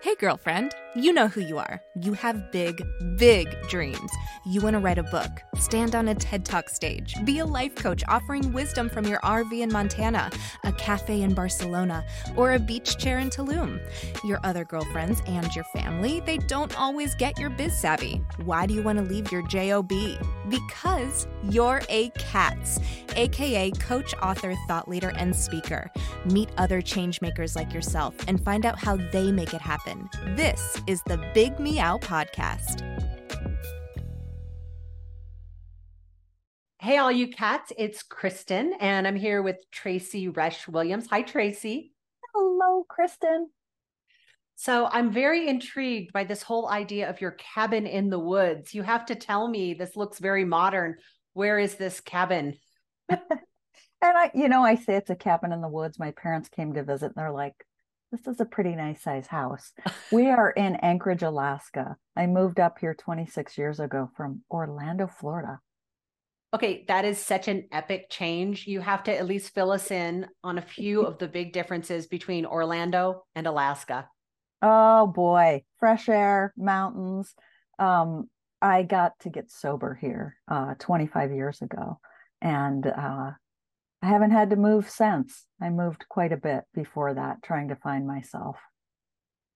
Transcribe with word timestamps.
Hey, 0.00 0.14
girlfriend, 0.14 0.74
you 1.04 1.12
know 1.12 1.28
who 1.28 1.40
you 1.40 1.58
are. 1.58 1.80
You 2.00 2.12
have 2.14 2.50
big, 2.50 2.82
big 3.16 3.54
dreams. 3.68 4.10
You 4.46 4.60
want 4.60 4.74
to 4.74 4.80
write 4.80 4.98
a 4.98 5.02
book, 5.02 5.30
stand 5.58 5.94
on 5.94 6.08
a 6.08 6.14
TED 6.14 6.44
Talk 6.44 6.68
stage, 6.68 7.14
be 7.24 7.38
a 7.38 7.44
life 7.46 7.74
coach 7.74 8.02
offering 8.08 8.52
wisdom 8.52 8.88
from 8.88 9.04
your 9.06 9.20
RV 9.20 9.60
in 9.60 9.72
Montana, 9.72 10.30
a 10.64 10.72
cafe 10.72 11.22
in 11.22 11.34
Barcelona, 11.34 12.04
or 12.36 12.54
a 12.54 12.58
beach 12.58 12.98
chair 12.98 13.18
in 13.18 13.30
Tulum. 13.30 13.80
Your 14.24 14.40
other 14.44 14.64
girlfriends 14.64 15.22
and 15.26 15.54
your 15.54 15.64
family, 15.64 16.20
they 16.20 16.38
don't 16.38 16.78
always 16.78 17.14
get 17.14 17.38
your 17.38 17.50
biz 17.50 17.76
savvy. 17.76 18.22
Why 18.44 18.66
do 18.66 18.74
you 18.74 18.82
want 18.82 18.98
to 18.98 19.04
leave 19.04 19.30
your 19.30 19.42
JOB? 19.42 19.92
Because 20.48 21.26
you're 21.44 21.82
a 21.88 22.10
CATS, 22.10 22.80
aka 23.16 23.70
coach, 23.72 24.14
author, 24.22 24.54
thought 24.66 24.88
leader, 24.88 25.12
and 25.16 25.34
speaker. 25.34 25.90
Meet 26.24 26.48
other 26.56 26.80
changemakers 26.80 27.54
like 27.54 27.74
yourself 27.74 28.14
and 28.26 28.42
find 28.42 28.64
out 28.64 28.78
how 28.78 28.96
they 29.12 29.30
make 29.30 29.52
it 29.52 29.60
happen. 29.60 30.08
This 30.36 30.80
is 30.88 31.02
the 31.02 31.18
Big 31.34 31.60
Meow 31.60 31.98
Podcast. 31.98 32.80
Hey, 36.80 36.96
all 36.96 37.12
you 37.12 37.28
cats, 37.28 37.74
it's 37.76 38.02
Kristen, 38.02 38.72
and 38.80 39.06
I'm 39.06 39.14
here 39.14 39.42
with 39.42 39.56
Tracy 39.70 40.30
Roesch 40.30 40.66
Williams. 40.66 41.06
Hi, 41.10 41.20
Tracy. 41.20 41.92
Hello, 42.34 42.86
Kristen. 42.88 43.50
So, 44.56 44.88
I'm 44.90 45.12
very 45.12 45.46
intrigued 45.46 46.14
by 46.14 46.24
this 46.24 46.42
whole 46.42 46.70
idea 46.70 47.10
of 47.10 47.20
your 47.20 47.32
cabin 47.32 47.86
in 47.86 48.08
the 48.08 48.18
woods. 48.18 48.72
You 48.72 48.82
have 48.82 49.04
to 49.06 49.14
tell 49.14 49.46
me 49.46 49.74
this 49.74 49.94
looks 49.94 50.18
very 50.18 50.46
modern. 50.46 50.96
Where 51.34 51.58
is 51.58 51.74
this 51.74 52.00
cabin? 52.00 52.56
and 53.10 53.18
I, 54.00 54.30
you 54.32 54.48
know, 54.48 54.62
I 54.62 54.76
say 54.76 54.94
it's 54.94 55.10
a 55.10 55.16
cabin 55.16 55.52
in 55.52 55.60
the 55.60 55.68
woods. 55.68 55.98
My 55.98 56.12
parents 56.12 56.48
came 56.48 56.72
to 56.72 56.82
visit 56.82 57.08
and 57.08 57.14
they're 57.14 57.30
like, 57.30 57.62
this 58.10 58.26
is 58.26 58.40
a 58.40 58.44
pretty 58.44 58.74
nice 58.74 59.02
size 59.02 59.26
house. 59.26 59.72
we 60.12 60.28
are 60.28 60.50
in 60.50 60.76
Anchorage, 60.76 61.22
Alaska. 61.22 61.96
I 62.16 62.26
moved 62.26 62.58
up 62.58 62.78
here 62.78 62.94
26 62.94 63.58
years 63.58 63.80
ago 63.80 64.10
from 64.16 64.42
Orlando, 64.50 65.06
Florida. 65.06 65.60
Okay, 66.54 66.86
that 66.88 67.04
is 67.04 67.18
such 67.18 67.46
an 67.48 67.68
epic 67.72 68.08
change. 68.08 68.66
You 68.66 68.80
have 68.80 69.02
to 69.04 69.14
at 69.14 69.26
least 69.26 69.54
fill 69.54 69.70
us 69.70 69.90
in 69.90 70.26
on 70.42 70.56
a 70.56 70.62
few 70.62 71.02
of 71.02 71.18
the 71.18 71.28
big 71.28 71.52
differences 71.52 72.06
between 72.06 72.46
Orlando 72.46 73.24
and 73.34 73.46
Alaska. 73.46 74.08
Oh 74.62 75.06
boy, 75.06 75.64
fresh 75.78 76.08
air, 76.08 76.54
mountains. 76.56 77.34
Um, 77.78 78.30
I 78.62 78.82
got 78.82 79.12
to 79.20 79.30
get 79.30 79.50
sober 79.50 79.94
here 79.94 80.36
uh, 80.48 80.74
25 80.78 81.32
years 81.32 81.60
ago, 81.60 82.00
and 82.40 82.86
uh, 82.86 83.32
I 84.02 84.06
haven't 84.06 84.30
had 84.30 84.50
to 84.50 84.56
move 84.56 84.88
since. 84.88 85.44
I 85.60 85.70
moved 85.70 86.04
quite 86.08 86.32
a 86.32 86.36
bit 86.36 86.64
before 86.72 87.14
that, 87.14 87.42
trying 87.42 87.68
to 87.68 87.76
find 87.76 88.06
myself. 88.06 88.56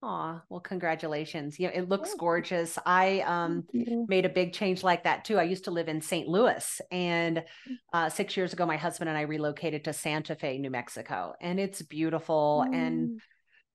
Aw, 0.03 0.41
well, 0.49 0.59
congratulations. 0.59 1.57
Yeah, 1.57 1.69
it 1.69 1.87
looks 1.87 2.13
gorgeous. 2.15 2.77
I 2.85 3.21
um, 3.21 3.63
made 3.73 4.25
a 4.25 4.29
big 4.29 4.51
change 4.51 4.83
like 4.83 5.05
that 5.05 5.23
too. 5.23 5.39
I 5.39 5.43
used 5.43 5.63
to 5.63 5.71
live 5.71 5.87
in 5.87 6.01
St. 6.01 6.27
Louis, 6.27 6.81
and 6.91 7.37
mm. 7.37 7.75
uh, 7.93 8.09
six 8.09 8.35
years 8.35 8.51
ago, 8.51 8.65
my 8.65 8.75
husband 8.75 9.07
and 9.07 9.17
I 9.17 9.21
relocated 9.21 9.85
to 9.85 9.93
Santa 9.93 10.35
Fe, 10.35 10.57
New 10.57 10.69
Mexico, 10.69 11.35
and 11.39 11.57
it's 11.57 11.81
beautiful 11.81 12.65
mm. 12.67 12.75
and 12.75 13.21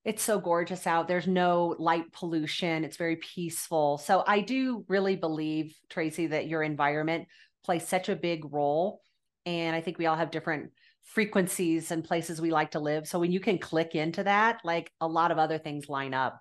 it's 0.04 0.22
so 0.22 0.38
gorgeous 0.38 0.86
out. 0.86 1.08
There's 1.08 1.26
no 1.26 1.74
light 1.78 2.12
pollution. 2.12 2.84
It's 2.84 2.96
very 2.96 3.16
peaceful. 3.16 3.98
So 3.98 4.22
I 4.26 4.40
do 4.40 4.84
really 4.88 5.16
believe, 5.16 5.74
Tracy, 5.90 6.28
that 6.28 6.46
your 6.46 6.62
environment 6.62 7.26
plays 7.64 7.86
such 7.86 8.08
a 8.08 8.16
big 8.16 8.50
role 8.52 9.00
and 9.48 9.74
I 9.74 9.80
think 9.80 9.96
we 9.96 10.04
all 10.04 10.16
have 10.16 10.30
different 10.30 10.72
frequencies 11.02 11.90
and 11.90 12.04
places 12.04 12.38
we 12.38 12.50
like 12.50 12.72
to 12.72 12.80
live. 12.80 13.08
So 13.08 13.18
when 13.18 13.32
you 13.32 13.40
can 13.40 13.58
click 13.58 13.94
into 13.94 14.24
that, 14.24 14.60
like 14.62 14.92
a 15.00 15.08
lot 15.08 15.30
of 15.30 15.38
other 15.38 15.56
things 15.56 15.88
line 15.88 16.12
up. 16.12 16.40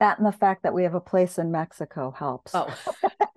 That 0.00 0.18
and 0.18 0.26
the 0.26 0.32
fact 0.32 0.62
that 0.62 0.72
we 0.72 0.84
have 0.84 0.94
a 0.94 1.00
place 1.00 1.38
in 1.38 1.52
Mexico 1.52 2.10
helps. 2.10 2.54
Oh. 2.54 2.74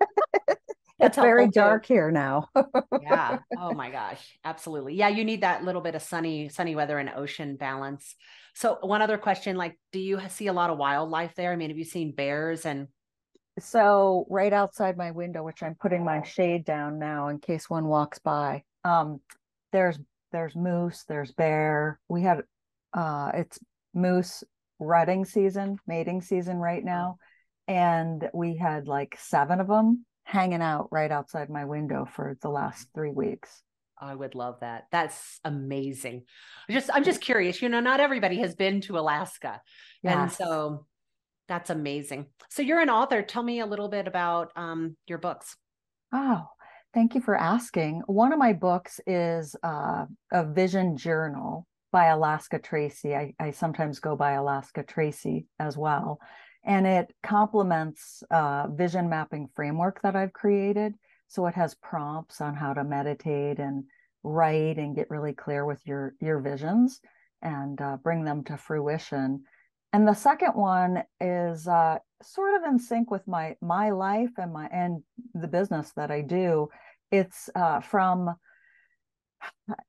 it's 0.98 1.18
very 1.18 1.48
dark 1.48 1.86
too. 1.86 1.94
here 1.94 2.10
now. 2.10 2.48
yeah. 3.02 3.40
Oh 3.58 3.74
my 3.74 3.90
gosh. 3.90 4.38
Absolutely. 4.42 4.94
Yeah, 4.94 5.08
you 5.08 5.24
need 5.24 5.42
that 5.42 5.62
little 5.62 5.82
bit 5.82 5.94
of 5.94 6.00
sunny 6.00 6.48
sunny 6.48 6.74
weather 6.74 6.98
and 6.98 7.10
ocean 7.10 7.56
balance. 7.56 8.16
So 8.54 8.78
one 8.80 9.02
other 9.02 9.18
question 9.18 9.56
like 9.56 9.78
do 9.92 10.00
you 10.00 10.18
see 10.30 10.46
a 10.46 10.54
lot 10.54 10.70
of 10.70 10.78
wildlife 10.78 11.34
there? 11.34 11.52
I 11.52 11.56
mean, 11.56 11.68
have 11.68 11.78
you 11.78 11.84
seen 11.84 12.14
bears 12.14 12.64
and 12.64 12.88
so 13.58 14.26
right 14.28 14.52
outside 14.52 14.96
my 14.96 15.10
window 15.10 15.42
which 15.42 15.62
i'm 15.62 15.74
putting 15.74 16.04
my 16.04 16.22
shade 16.22 16.64
down 16.64 16.98
now 16.98 17.28
in 17.28 17.38
case 17.38 17.70
one 17.70 17.86
walks 17.86 18.18
by 18.18 18.62
um 18.84 19.20
there's 19.72 19.98
there's 20.32 20.54
moose 20.54 21.04
there's 21.08 21.32
bear 21.32 21.98
we 22.08 22.22
had 22.22 22.42
uh 22.92 23.30
it's 23.34 23.58
moose 23.94 24.44
rutting 24.78 25.24
season 25.24 25.78
mating 25.86 26.20
season 26.20 26.58
right 26.58 26.82
mm. 26.82 26.86
now 26.86 27.18
and 27.68 28.28
we 28.34 28.56
had 28.56 28.86
like 28.86 29.16
seven 29.18 29.60
of 29.60 29.66
them 29.66 30.04
hanging 30.24 30.62
out 30.62 30.88
right 30.90 31.10
outside 31.10 31.48
my 31.48 31.64
window 31.64 32.06
for 32.14 32.36
the 32.42 32.48
last 32.48 32.88
three 32.94 33.12
weeks 33.12 33.62
I 33.98 34.14
would 34.14 34.34
love 34.34 34.60
that. 34.60 34.88
That's 34.92 35.40
amazing. 35.44 36.24
Just 36.70 36.90
I'm 36.92 37.04
just 37.04 37.20
curious, 37.20 37.62
you 37.62 37.68
know, 37.68 37.80
not 37.80 38.00
everybody 38.00 38.36
has 38.40 38.54
been 38.54 38.80
to 38.82 38.98
Alaska. 38.98 39.62
Yes. 40.02 40.14
And 40.14 40.32
so 40.32 40.86
that's 41.48 41.70
amazing. 41.70 42.26
So 42.50 42.62
you're 42.62 42.80
an 42.80 42.90
author. 42.90 43.22
Tell 43.22 43.42
me 43.42 43.60
a 43.60 43.66
little 43.66 43.88
bit 43.88 44.08
about 44.08 44.52
um, 44.56 44.96
your 45.06 45.18
books. 45.18 45.56
Oh, 46.12 46.44
thank 46.94 47.14
you 47.14 47.20
for 47.20 47.36
asking. 47.36 48.02
One 48.06 48.32
of 48.32 48.38
my 48.38 48.52
books 48.52 49.00
is 49.06 49.54
uh, 49.62 50.06
a 50.32 50.44
vision 50.44 50.96
journal 50.96 51.66
by 51.92 52.06
Alaska 52.06 52.58
Tracy. 52.58 53.14
I, 53.14 53.34
I, 53.38 53.50
sometimes 53.52 54.00
go 54.00 54.16
by 54.16 54.32
Alaska 54.32 54.82
Tracy 54.82 55.46
as 55.58 55.76
well. 55.76 56.18
And 56.64 56.86
it 56.86 57.14
complements 57.22 58.22
uh, 58.30 58.66
vision 58.68 59.08
mapping 59.08 59.48
framework 59.54 60.02
that 60.02 60.16
I've 60.16 60.32
created. 60.32 60.94
So 61.28 61.46
it 61.46 61.54
has 61.54 61.74
prompts 61.76 62.40
on 62.40 62.54
how 62.54 62.74
to 62.74 62.84
meditate 62.84 63.58
and 63.58 63.84
write 64.22 64.76
and 64.78 64.96
get 64.96 65.10
really 65.10 65.32
clear 65.32 65.64
with 65.64 65.80
your 65.86 66.14
your 66.20 66.40
visions 66.40 67.00
and 67.42 67.80
uh, 67.80 67.96
bring 68.02 68.24
them 68.24 68.42
to 68.44 68.56
fruition 68.56 69.44
and 69.96 70.06
the 70.06 70.12
second 70.12 70.50
one 70.50 71.04
is 71.22 71.66
uh, 71.66 71.96
sort 72.22 72.54
of 72.54 72.70
in 72.70 72.78
sync 72.78 73.10
with 73.10 73.26
my 73.26 73.56
my 73.62 73.88
life 73.88 74.28
and 74.36 74.52
my 74.52 74.66
and 74.66 75.02
the 75.32 75.48
business 75.48 75.90
that 75.96 76.10
I 76.10 76.20
do. 76.20 76.68
It's 77.10 77.48
uh, 77.54 77.80
from 77.80 78.36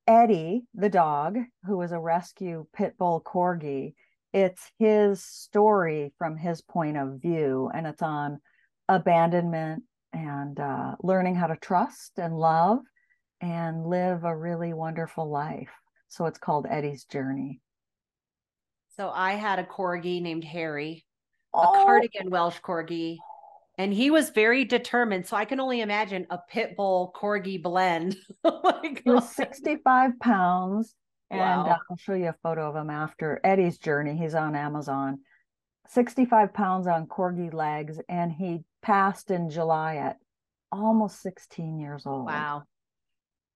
Eddie, 0.07 0.63
the 0.73 0.87
dog, 0.87 1.35
who 1.65 1.81
is 1.81 1.91
a 1.91 1.99
rescue 1.99 2.67
pit 2.73 2.93
bull 2.97 3.21
corgi. 3.21 3.95
It's 4.31 4.71
his 4.79 5.25
story 5.25 6.13
from 6.17 6.37
his 6.37 6.61
point 6.61 6.95
of 6.95 7.21
view, 7.21 7.69
and 7.73 7.85
it's 7.85 8.01
on 8.01 8.39
abandonment 8.87 9.83
and 10.13 10.57
uh, 10.57 10.95
learning 11.03 11.35
how 11.35 11.47
to 11.47 11.57
trust 11.57 12.13
and 12.17 12.33
love 12.33 12.79
and 13.41 13.85
live 13.85 14.23
a 14.23 14.33
really 14.33 14.71
wonderful 14.71 15.29
life. 15.29 15.73
So 16.07 16.27
it's 16.27 16.39
called 16.39 16.65
Eddie's 16.69 17.03
Journey. 17.03 17.59
So 18.97 19.11
I 19.13 19.33
had 19.33 19.59
a 19.59 19.63
corgi 19.63 20.21
named 20.21 20.43
Harry, 20.43 21.05
oh. 21.53 21.61
a 21.61 21.85
cardigan 21.85 22.31
Welsh 22.31 22.59
corgi, 22.59 23.17
and 23.77 23.93
he 23.93 24.09
was 24.09 24.31
very 24.31 24.65
determined. 24.65 25.27
So 25.27 25.37
I 25.37 25.45
can 25.45 25.59
only 25.59 25.81
imagine 25.81 26.25
a 26.31 26.39
pit 26.49 26.75
bull 26.75 27.13
corgi 27.15 27.61
blend. 27.61 28.17
oh 28.43 28.81
he 28.81 29.09
was 29.09 29.29
65 29.35 30.19
pounds. 30.19 30.95
And 31.29 31.39
wow. 31.39 31.77
I'll 31.89 31.97
show 31.97 32.13
you 32.13 32.29
a 32.29 32.35
photo 32.41 32.69
of 32.69 32.75
him 32.75 32.89
after 32.89 33.39
Eddie's 33.43 33.77
journey. 33.77 34.17
He's 34.17 34.33
on 34.33 34.55
Amazon. 34.55 35.19
65 35.89 36.53
pounds 36.53 36.87
on 36.87 37.05
corgi 37.05 37.53
legs, 37.53 37.99
and 38.09 38.31
he 38.31 38.63
passed 38.81 39.29
in 39.29 39.49
July 39.49 39.97
at 39.97 40.17
almost 40.71 41.21
16 41.21 41.79
years 41.79 42.05
old. 42.05 42.25
Wow. 42.25 42.63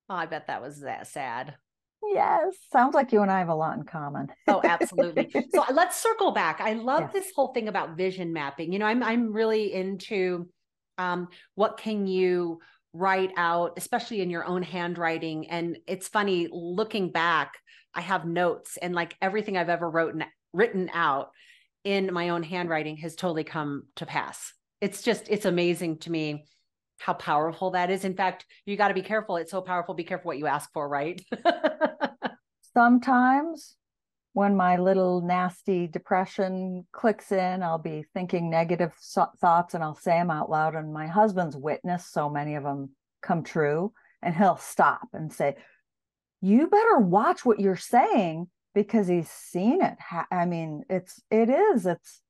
Oh, 0.09 0.15
I 0.15 0.25
bet 0.25 0.47
that 0.47 0.61
was 0.61 0.81
that 0.81 1.07
sad. 1.07 1.55
Yes, 2.03 2.55
sounds 2.71 2.95
like 2.95 3.11
you 3.11 3.21
and 3.21 3.31
I 3.31 3.39
have 3.39 3.49
a 3.49 3.55
lot 3.55 3.77
in 3.77 3.83
common. 3.83 4.27
oh, 4.47 4.61
absolutely. 4.63 5.33
So 5.53 5.63
let's 5.71 6.01
circle 6.01 6.31
back. 6.31 6.59
I 6.59 6.73
love 6.73 7.01
yes. 7.01 7.13
this 7.13 7.31
whole 7.35 7.53
thing 7.53 7.67
about 7.67 7.95
vision 7.95 8.33
mapping. 8.33 8.73
You 8.73 8.79
know, 8.79 8.85
I'm 8.85 9.03
I'm 9.03 9.33
really 9.33 9.73
into 9.73 10.47
um, 10.97 11.27
what 11.55 11.77
can 11.77 12.07
you 12.07 12.59
write 12.93 13.31
out, 13.37 13.73
especially 13.77 14.21
in 14.21 14.29
your 14.29 14.45
own 14.45 14.63
handwriting. 14.63 15.49
And 15.49 15.77
it's 15.87 16.07
funny 16.07 16.47
looking 16.51 17.11
back. 17.11 17.53
I 17.93 18.01
have 18.01 18.25
notes, 18.25 18.77
and 18.77 18.95
like 18.95 19.15
everything 19.21 19.57
I've 19.57 19.69
ever 19.69 19.89
written 19.89 20.23
written 20.53 20.89
out 20.93 21.31
in 21.83 22.13
my 22.13 22.29
own 22.29 22.43
handwriting 22.43 22.97
has 22.97 23.15
totally 23.15 23.43
come 23.43 23.83
to 23.97 24.05
pass. 24.05 24.53
It's 24.79 25.01
just 25.01 25.27
it's 25.29 25.45
amazing 25.45 25.99
to 25.99 26.11
me 26.11 26.45
how 27.01 27.13
powerful 27.13 27.71
that 27.71 27.89
is. 27.89 28.05
In 28.05 28.15
fact, 28.15 28.45
you 28.65 28.77
got 28.77 28.89
to 28.89 28.93
be 28.93 29.01
careful. 29.01 29.37
It's 29.37 29.51
so 29.51 29.61
powerful. 29.61 29.95
Be 29.95 30.03
careful 30.03 30.29
what 30.29 30.37
you 30.37 30.47
ask 30.47 30.71
for, 30.71 30.87
right? 30.87 31.21
Sometimes 32.73 33.75
when 34.33 34.55
my 34.55 34.77
little 34.77 35.21
nasty 35.21 35.87
depression 35.87 36.85
clicks 36.91 37.31
in, 37.31 37.63
I'll 37.63 37.79
be 37.79 38.05
thinking 38.13 38.49
negative 38.49 38.93
so- 38.99 39.31
thoughts 39.41 39.73
and 39.73 39.83
I'll 39.83 39.95
say 39.95 40.11
them 40.11 40.31
out 40.31 40.49
loud. 40.49 40.75
And 40.75 40.93
my 40.93 41.07
husband's 41.07 41.57
witnessed 41.57 42.13
so 42.13 42.29
many 42.29 42.55
of 42.55 42.63
them 42.63 42.91
come 43.21 43.43
true. 43.43 43.93
And 44.21 44.35
he'll 44.35 44.57
stop 44.57 45.07
and 45.13 45.33
say, 45.33 45.55
You 46.39 46.67
better 46.67 46.99
watch 46.99 47.43
what 47.43 47.59
you're 47.59 47.75
saying 47.75 48.47
because 48.75 49.07
he's 49.07 49.29
seen 49.29 49.81
it. 49.81 49.95
I 50.31 50.45
mean, 50.45 50.83
it's 50.89 51.19
it 51.31 51.49
is 51.49 51.87
it's 51.87 52.21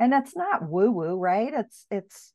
and 0.00 0.14
it's 0.14 0.34
not 0.34 0.68
woo 0.68 0.90
woo, 0.90 1.16
right? 1.16 1.52
It's 1.52 1.86
it's 1.90 2.32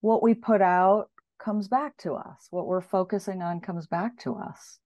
what 0.00 0.22
we 0.22 0.34
put 0.34 0.62
out 0.62 1.10
comes 1.44 1.68
back 1.68 1.96
to 1.98 2.14
us. 2.14 2.46
What 2.50 2.66
we're 2.66 2.80
focusing 2.80 3.42
on 3.42 3.60
comes 3.60 3.86
back 3.86 4.18
to 4.20 4.36
us. 4.36 4.78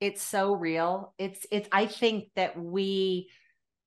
It's 0.00 0.22
so 0.22 0.54
real. 0.54 1.14
It's 1.18 1.46
it's 1.50 1.68
I 1.70 1.86
think 1.86 2.30
that 2.34 2.58
we 2.58 3.28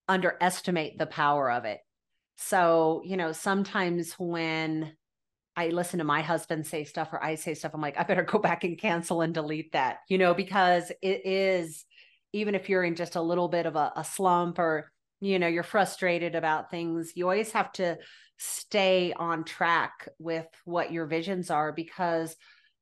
underestimate 0.07 0.97
the 0.97 1.05
power 1.05 1.51
of 1.51 1.65
it. 1.65 1.79
So, 2.37 3.01
you 3.05 3.17
know, 3.17 3.31
sometimes 3.31 4.13
when 4.13 4.93
I 5.55 5.69
listen 5.69 5.99
to 5.99 6.05
my 6.05 6.21
husband 6.21 6.65
say 6.65 6.83
stuff 6.83 7.09
or 7.13 7.23
I 7.23 7.35
say 7.35 7.53
stuff, 7.53 7.71
I'm 7.73 7.81
like, 7.81 7.99
I 7.99 8.03
better 8.03 8.23
go 8.23 8.39
back 8.39 8.63
and 8.63 8.77
cancel 8.77 9.21
and 9.21 9.33
delete 9.33 9.73
that, 9.73 9.97
you 10.09 10.17
know, 10.17 10.33
because 10.33 10.91
it 11.01 11.25
is, 11.25 11.85
even 12.31 12.55
if 12.55 12.69
you're 12.69 12.83
in 12.83 12.95
just 12.95 13.15
a 13.15 13.21
little 13.21 13.47
bit 13.47 13.65
of 13.65 13.75
a, 13.75 13.91
a 13.95 14.03
slump 14.03 14.59
or, 14.59 14.91
you 15.23 15.39
know, 15.39 15.47
you're 15.47 15.63
frustrated 15.63 16.35
about 16.35 16.69
things, 16.69 17.13
you 17.15 17.23
always 17.23 17.53
have 17.53 17.71
to 17.73 17.97
stay 18.37 19.13
on 19.15 19.45
track 19.45 20.09
with 20.19 20.47
what 20.65 20.91
your 20.91 21.05
visions 21.05 21.49
are 21.49 21.71
because 21.71 22.35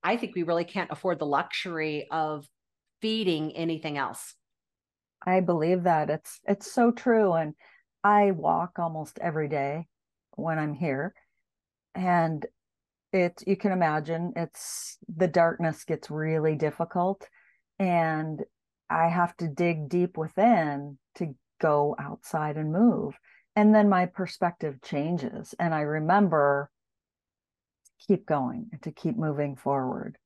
I 0.03 0.17
think 0.17 0.35
we 0.35 0.41
really 0.41 0.63
can't 0.63 0.89
afford 0.91 1.19
the 1.19 1.25
luxury 1.27 2.07
of 2.09 2.47
feeding 2.99 3.51
anything 3.51 3.97
else. 3.97 4.33
I 5.23 5.41
believe 5.41 5.83
that 5.83 6.09
it's 6.09 6.39
it's 6.47 6.71
so 6.71 6.91
true 6.91 7.33
and 7.33 7.53
I 8.03 8.31
walk 8.31 8.79
almost 8.79 9.19
every 9.19 9.47
day 9.47 9.85
when 10.35 10.57
I'm 10.57 10.73
here 10.73 11.13
and 11.93 12.43
it 13.13 13.43
you 13.45 13.55
can 13.55 13.71
imagine 13.71 14.33
it's 14.35 14.97
the 15.15 15.27
darkness 15.27 15.83
gets 15.83 16.09
really 16.09 16.55
difficult 16.55 17.27
and 17.77 18.43
I 18.89 19.09
have 19.09 19.37
to 19.37 19.47
dig 19.47 19.89
deep 19.89 20.17
within 20.17 20.97
to 21.15 21.35
go 21.61 21.95
outside 21.99 22.57
and 22.57 22.73
move 22.73 23.13
and 23.55 23.73
then 23.73 23.89
my 23.89 24.05
perspective 24.05 24.81
changes 24.81 25.53
and 25.59 25.73
I 25.73 25.81
remember 25.81 26.69
to 27.85 28.07
keep 28.07 28.25
going 28.25 28.69
and 28.71 28.81
to 28.83 28.91
keep 28.91 29.17
moving 29.17 29.55
forward. 29.55 30.17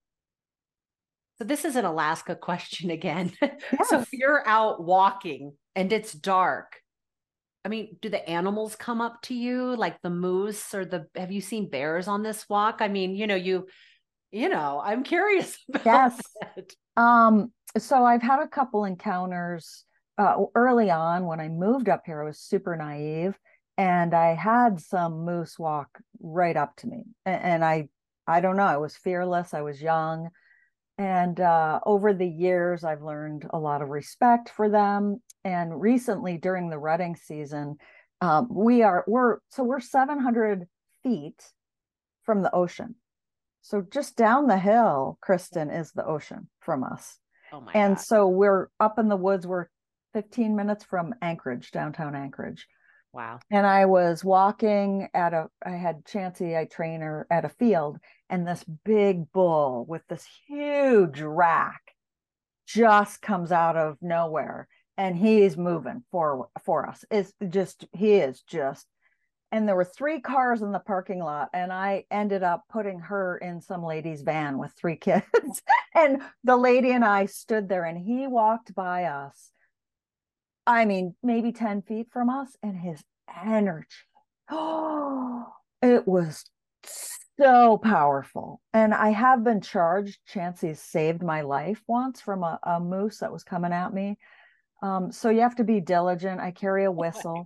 So 1.37 1.43
this 1.43 1.65
is 1.65 1.75
an 1.75 1.85
Alaska 1.85 2.35
question 2.35 2.89
again. 2.89 3.33
Yes. 3.41 3.89
so 3.89 3.99
if 3.99 4.09
you're 4.13 4.47
out 4.47 4.83
walking 4.83 5.53
and 5.75 5.91
it's 5.91 6.13
dark, 6.13 6.79
I 7.65 7.67
mean, 7.67 7.97
do 8.01 8.09
the 8.09 8.27
animals 8.29 8.75
come 8.75 9.01
up 9.01 9.21
to 9.23 9.33
you 9.33 9.75
like 9.75 10.01
the 10.01 10.09
moose 10.11 10.73
or 10.73 10.85
the 10.85 11.07
have 11.15 11.31
you 11.31 11.41
seen 11.41 11.69
bears 11.69 12.07
on 12.07 12.21
this 12.23 12.47
walk? 12.47 12.77
I 12.79 12.87
mean, 12.87 13.15
you 13.15 13.27
know, 13.27 13.35
you 13.35 13.67
you 14.31 14.49
know, 14.49 14.81
I'm 14.83 15.03
curious 15.03 15.57
yes. 15.85 16.21
That. 16.41 16.73
Um 17.01 17.51
so 17.77 18.05
I've 18.05 18.21
had 18.21 18.39
a 18.39 18.47
couple 18.47 18.85
encounters 18.85 19.83
uh, 20.17 20.37
early 20.55 20.89
on 20.89 21.25
when 21.25 21.39
I 21.39 21.49
moved 21.49 21.89
up 21.89 22.03
here 22.05 22.21
I 22.21 22.25
was 22.25 22.39
super 22.39 22.75
naive 22.75 23.37
and 23.77 24.13
I 24.13 24.33
had 24.35 24.79
some 24.79 25.25
moose 25.25 25.59
walk 25.59 25.89
right 26.21 26.55
up 26.55 26.75
to 26.77 26.87
me 26.87 27.03
and, 27.25 27.41
and 27.43 27.65
I 27.65 27.89
I 28.27 28.41
don't 28.41 28.57
know, 28.57 28.63
I 28.63 28.77
was 28.77 28.95
fearless, 28.95 29.53
I 29.53 29.61
was 29.61 29.81
young 29.81 30.29
and 30.97 31.39
uh, 31.39 31.81
over 31.85 32.13
the 32.13 32.27
years, 32.27 32.83
I've 32.83 33.03
learned 33.03 33.47
a 33.49 33.59
lot 33.59 33.81
of 33.81 33.89
respect 33.89 34.49
for 34.49 34.69
them. 34.69 35.21
And 35.43 35.79
recently, 35.81 36.37
during 36.37 36.69
the 36.69 36.79
rutting 36.79 37.17
season, 37.17 37.77
um, 38.21 38.47
we 38.49 38.81
are 38.81 39.03
we're 39.05 39.39
so 39.49 39.63
we're 39.63 39.81
700 39.81 40.67
feet 41.03 41.43
from 42.23 42.41
the 42.41 42.53
ocean. 42.53 42.95
So 43.61 43.81
just 43.81 44.15
down 44.15 44.47
the 44.47 44.57
hill, 44.57 45.17
Kristen 45.21 45.69
is 45.69 45.91
the 45.91 46.05
ocean 46.05 46.47
from 46.61 46.83
us. 46.83 47.17
Oh 47.51 47.61
my 47.61 47.71
and 47.73 47.95
God. 47.95 48.01
so 48.01 48.27
we're 48.27 48.69
up 48.79 48.97
in 48.97 49.09
the 49.09 49.17
woods. 49.17 49.45
We're 49.45 49.67
15 50.15 50.55
minutes 50.55 50.85
from 50.85 51.13
Anchorage, 51.21 51.71
downtown 51.71 52.15
Anchorage. 52.15 52.67
Wow. 53.11 53.39
And 53.51 53.67
I 53.67 53.83
was 53.83 54.23
walking 54.23 55.09
at 55.13 55.33
a, 55.33 55.47
I 55.65 55.71
had 55.71 56.05
Chansey, 56.05 56.57
I 56.57 56.63
trainer 56.65 57.27
at 57.29 57.43
a 57.43 57.49
field, 57.49 57.97
and 58.29 58.47
this 58.47 58.63
big 58.85 59.29
bull 59.33 59.85
with 59.89 60.03
this 60.07 60.25
huge 60.47 61.19
rack 61.19 61.81
just 62.65 63.21
comes 63.21 63.51
out 63.51 63.75
of 63.75 63.97
nowhere 64.01 64.69
and 64.97 65.17
he's 65.17 65.57
moving 65.57 66.05
for 66.11 66.47
for 66.63 66.87
us. 66.87 67.03
It's 67.11 67.33
just 67.49 67.85
he 67.91 68.13
is 68.13 68.41
just 68.41 68.87
and 69.51 69.67
there 69.67 69.75
were 69.75 69.83
three 69.83 70.21
cars 70.21 70.61
in 70.61 70.71
the 70.71 70.79
parking 70.79 71.19
lot 71.19 71.49
and 71.53 71.71
i 71.71 72.03
ended 72.09 72.41
up 72.41 72.63
putting 72.69 72.99
her 72.99 73.37
in 73.37 73.61
some 73.61 73.83
lady's 73.83 74.23
van 74.23 74.57
with 74.57 74.71
three 74.71 74.95
kids 74.95 75.61
and 75.95 76.21
the 76.43 76.57
lady 76.57 76.91
and 76.91 77.05
i 77.05 77.27
stood 77.27 77.69
there 77.69 77.85
and 77.85 77.97
he 77.97 78.25
walked 78.25 78.73
by 78.73 79.03
us 79.03 79.51
I 80.67 80.85
mean, 80.85 81.15
maybe 81.21 81.51
10 81.51 81.83
feet 81.83 82.07
from 82.11 82.29
us, 82.29 82.55
and 82.63 82.77
his 82.77 83.03
energy. 83.45 83.87
Oh, 84.49 85.45
it 85.81 86.07
was 86.07 86.45
so 87.37 87.77
powerful. 87.77 88.61
And 88.73 88.93
I 88.93 89.09
have 89.09 89.43
been 89.43 89.61
charged. 89.61 90.19
Chansey 90.31 90.75
saved 90.75 91.21
my 91.21 91.41
life 91.41 91.81
once 91.87 92.21
from 92.21 92.43
a, 92.43 92.59
a 92.63 92.79
moose 92.79 93.19
that 93.19 93.31
was 93.31 93.43
coming 93.43 93.73
at 93.73 93.93
me. 93.93 94.17
Um, 94.81 95.11
so 95.11 95.29
you 95.29 95.41
have 95.41 95.55
to 95.55 95.63
be 95.63 95.79
diligent. 95.81 96.39
I 96.39 96.51
carry 96.51 96.85
a 96.85 96.91
whistle. 96.91 97.45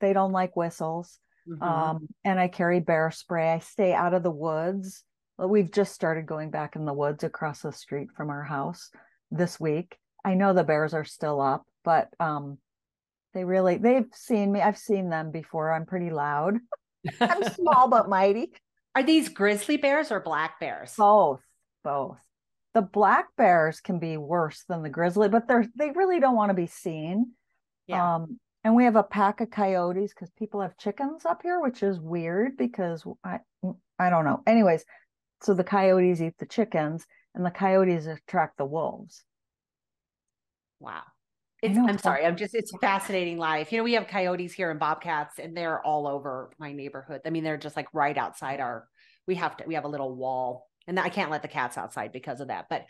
They 0.00 0.12
don't 0.12 0.32
like 0.32 0.56
whistles. 0.56 1.18
Mm-hmm. 1.48 1.62
Um, 1.62 2.08
and 2.24 2.38
I 2.38 2.48
carry 2.48 2.80
bear 2.80 3.10
spray. 3.10 3.50
I 3.52 3.58
stay 3.60 3.92
out 3.92 4.14
of 4.14 4.22
the 4.22 4.30
woods. 4.30 5.04
We've 5.38 5.70
just 5.70 5.94
started 5.94 6.26
going 6.26 6.50
back 6.50 6.74
in 6.74 6.84
the 6.84 6.92
woods 6.92 7.22
across 7.22 7.62
the 7.62 7.72
street 7.72 8.08
from 8.16 8.28
our 8.28 8.42
house 8.42 8.90
this 9.30 9.60
week. 9.60 9.96
I 10.24 10.34
know 10.34 10.52
the 10.52 10.64
bears 10.64 10.94
are 10.94 11.04
still 11.04 11.40
up, 11.40 11.64
but 11.84 12.08
um, 12.20 12.58
they 13.34 13.44
really 13.44 13.76
they've 13.78 14.08
seen 14.12 14.52
me. 14.52 14.60
I've 14.60 14.78
seen 14.78 15.10
them 15.10 15.30
before. 15.30 15.72
I'm 15.72 15.86
pretty 15.86 16.10
loud. 16.10 16.58
I'm 17.20 17.44
small 17.44 17.88
but 17.88 18.08
mighty. 18.08 18.52
Are 18.94 19.02
these 19.02 19.28
grizzly 19.28 19.76
bears 19.76 20.10
or 20.10 20.20
black 20.20 20.58
bears? 20.60 20.94
Both, 20.96 21.42
both. 21.84 22.18
The 22.74 22.82
black 22.82 23.26
bears 23.36 23.80
can 23.80 23.98
be 23.98 24.16
worse 24.16 24.64
than 24.68 24.82
the 24.82 24.88
grizzly, 24.88 25.28
but 25.28 25.48
they're 25.48 25.66
they 25.76 25.90
really 25.90 26.20
don't 26.20 26.36
want 26.36 26.50
to 26.50 26.54
be 26.54 26.66
seen. 26.66 27.32
Yeah. 27.86 28.16
Um, 28.16 28.38
and 28.64 28.74
we 28.74 28.84
have 28.84 28.96
a 28.96 29.02
pack 29.02 29.40
of 29.40 29.50
coyotes 29.50 30.12
because 30.12 30.30
people 30.30 30.60
have 30.60 30.76
chickens 30.76 31.24
up 31.24 31.42
here, 31.42 31.60
which 31.60 31.82
is 31.82 32.00
weird 32.00 32.56
because 32.56 33.04
I 33.24 33.40
I 33.98 34.10
don't 34.10 34.24
know. 34.24 34.42
Anyways, 34.46 34.84
so 35.42 35.54
the 35.54 35.64
coyotes 35.64 36.20
eat 36.20 36.38
the 36.38 36.46
chickens, 36.46 37.06
and 37.34 37.44
the 37.44 37.50
coyotes 37.50 38.06
attract 38.06 38.58
the 38.58 38.64
wolves. 38.64 39.22
Wow. 40.80 41.02
It's, 41.62 41.76
I'm 41.76 41.98
sorry. 41.98 42.24
I'm 42.24 42.36
just, 42.36 42.54
it's 42.54 42.72
fascinating 42.80 43.36
life. 43.36 43.72
You 43.72 43.78
know, 43.78 43.84
we 43.84 43.94
have 43.94 44.06
coyotes 44.06 44.52
here 44.52 44.70
and 44.70 44.78
bobcats 44.78 45.38
and 45.38 45.56
they're 45.56 45.84
all 45.84 46.06
over 46.06 46.50
my 46.58 46.72
neighborhood. 46.72 47.22
I 47.26 47.30
mean, 47.30 47.42
they're 47.42 47.56
just 47.56 47.76
like 47.76 47.88
right 47.92 48.16
outside 48.16 48.60
our, 48.60 48.86
we 49.26 49.34
have 49.36 49.56
to, 49.56 49.64
we 49.66 49.74
have 49.74 49.84
a 49.84 49.88
little 49.88 50.14
wall 50.14 50.68
and 50.86 51.00
I 51.00 51.08
can't 51.08 51.30
let 51.30 51.42
the 51.42 51.48
cats 51.48 51.76
outside 51.76 52.12
because 52.12 52.40
of 52.40 52.48
that. 52.48 52.66
But 52.70 52.86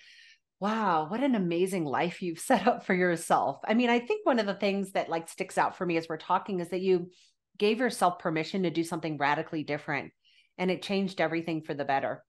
wow, 0.61 1.07
what 1.09 1.23
an 1.23 1.35
amazing 1.35 1.85
life 1.85 2.21
you've 2.21 2.39
set 2.41 2.67
up 2.67 2.85
for 2.85 2.95
yourself. 2.95 3.59
I 3.67 3.75
mean, 3.75 3.89
I 3.89 4.01
think 4.01 4.27
one 4.27 4.39
of 4.39 4.47
the 4.47 4.55
things 4.55 4.93
that 4.93 5.09
like 5.09 5.29
sticks 5.29 5.57
out 5.57 5.77
for 5.77 5.87
me 5.87 5.97
as 5.97 6.09
we're 6.09 6.19
talking 6.19 6.61
is 6.61 6.69
that 6.69 6.83
you 6.83 7.11
gave 7.57 7.81
yourself 7.81 8.19
permission 8.19 8.65
to 8.65 8.71
do 8.71 8.85
something 8.85 9.17
radically 9.17 9.65
different 9.65 10.13
and 10.59 10.71
it 10.71 10.83
changed 10.83 11.21
everything 11.21 11.63
for 11.63 11.75
the 11.75 11.85
better. 11.85 12.23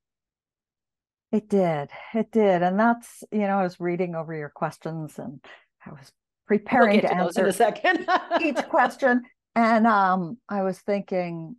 It 1.32 1.50
did. 1.50 1.90
It 2.14 2.32
did. 2.32 2.64
And 2.64 2.80
that's, 2.80 3.24
you 3.32 3.42
know, 3.42 3.60
I 3.60 3.64
was 3.64 3.80
reading 3.80 4.16
over 4.16 4.34
your 4.34 4.50
questions 4.50 5.20
and 5.20 5.44
I 5.86 5.92
was 5.92 6.12
preparing 6.50 7.02
we'll 7.02 7.12
to, 7.12 7.16
answer 7.16 7.46
a 7.46 7.54
second. 7.54 8.08
each 8.42 8.58
question. 8.68 9.22
And 9.56 9.86
um, 9.86 10.38
I 10.50 10.64
was 10.64 10.80
thinking 10.80 11.56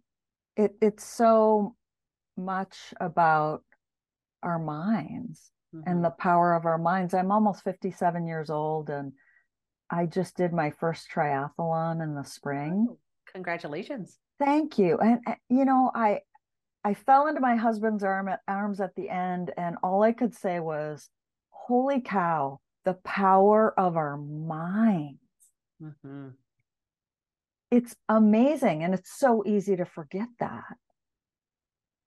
it 0.56 0.74
it's 0.82 1.04
so 1.04 1.76
much 2.36 2.92
about 3.00 3.62
our 4.42 4.58
minds 4.58 5.52
mm-hmm. 5.74 5.88
and 5.88 6.04
the 6.04 6.10
power 6.10 6.54
of 6.54 6.66
our 6.66 6.78
minds. 6.78 7.14
I'm 7.14 7.30
almost 7.30 7.62
57 7.62 8.26
years 8.26 8.50
old 8.50 8.90
and 8.90 9.12
I 9.90 10.06
just 10.06 10.36
did 10.36 10.52
my 10.52 10.70
first 10.70 11.08
triathlon 11.14 12.02
in 12.02 12.14
the 12.14 12.24
spring. 12.24 12.88
Oh, 12.90 12.98
congratulations. 13.32 14.18
Thank 14.40 14.76
you. 14.76 14.98
And 14.98 15.20
you 15.48 15.64
know, 15.64 15.92
I 15.94 16.20
I 16.82 16.94
fell 16.94 17.28
into 17.28 17.40
my 17.40 17.54
husband's 17.54 18.02
arm 18.02 18.26
at, 18.28 18.40
arms 18.48 18.80
at 18.80 18.94
the 18.96 19.08
end 19.08 19.52
and 19.56 19.76
all 19.84 20.02
I 20.02 20.12
could 20.12 20.34
say 20.34 20.58
was, 20.58 21.08
"Holy 21.50 22.00
cow, 22.00 22.60
the 22.84 22.94
power 22.94 23.72
of 23.78 23.96
our 23.96 24.16
minds. 24.16 25.18
Mm-hmm. 25.82 26.28
It's 27.70 27.94
amazing. 28.08 28.82
And 28.82 28.94
it's 28.94 29.18
so 29.18 29.44
easy 29.46 29.76
to 29.76 29.84
forget 29.84 30.28
that. 30.40 30.76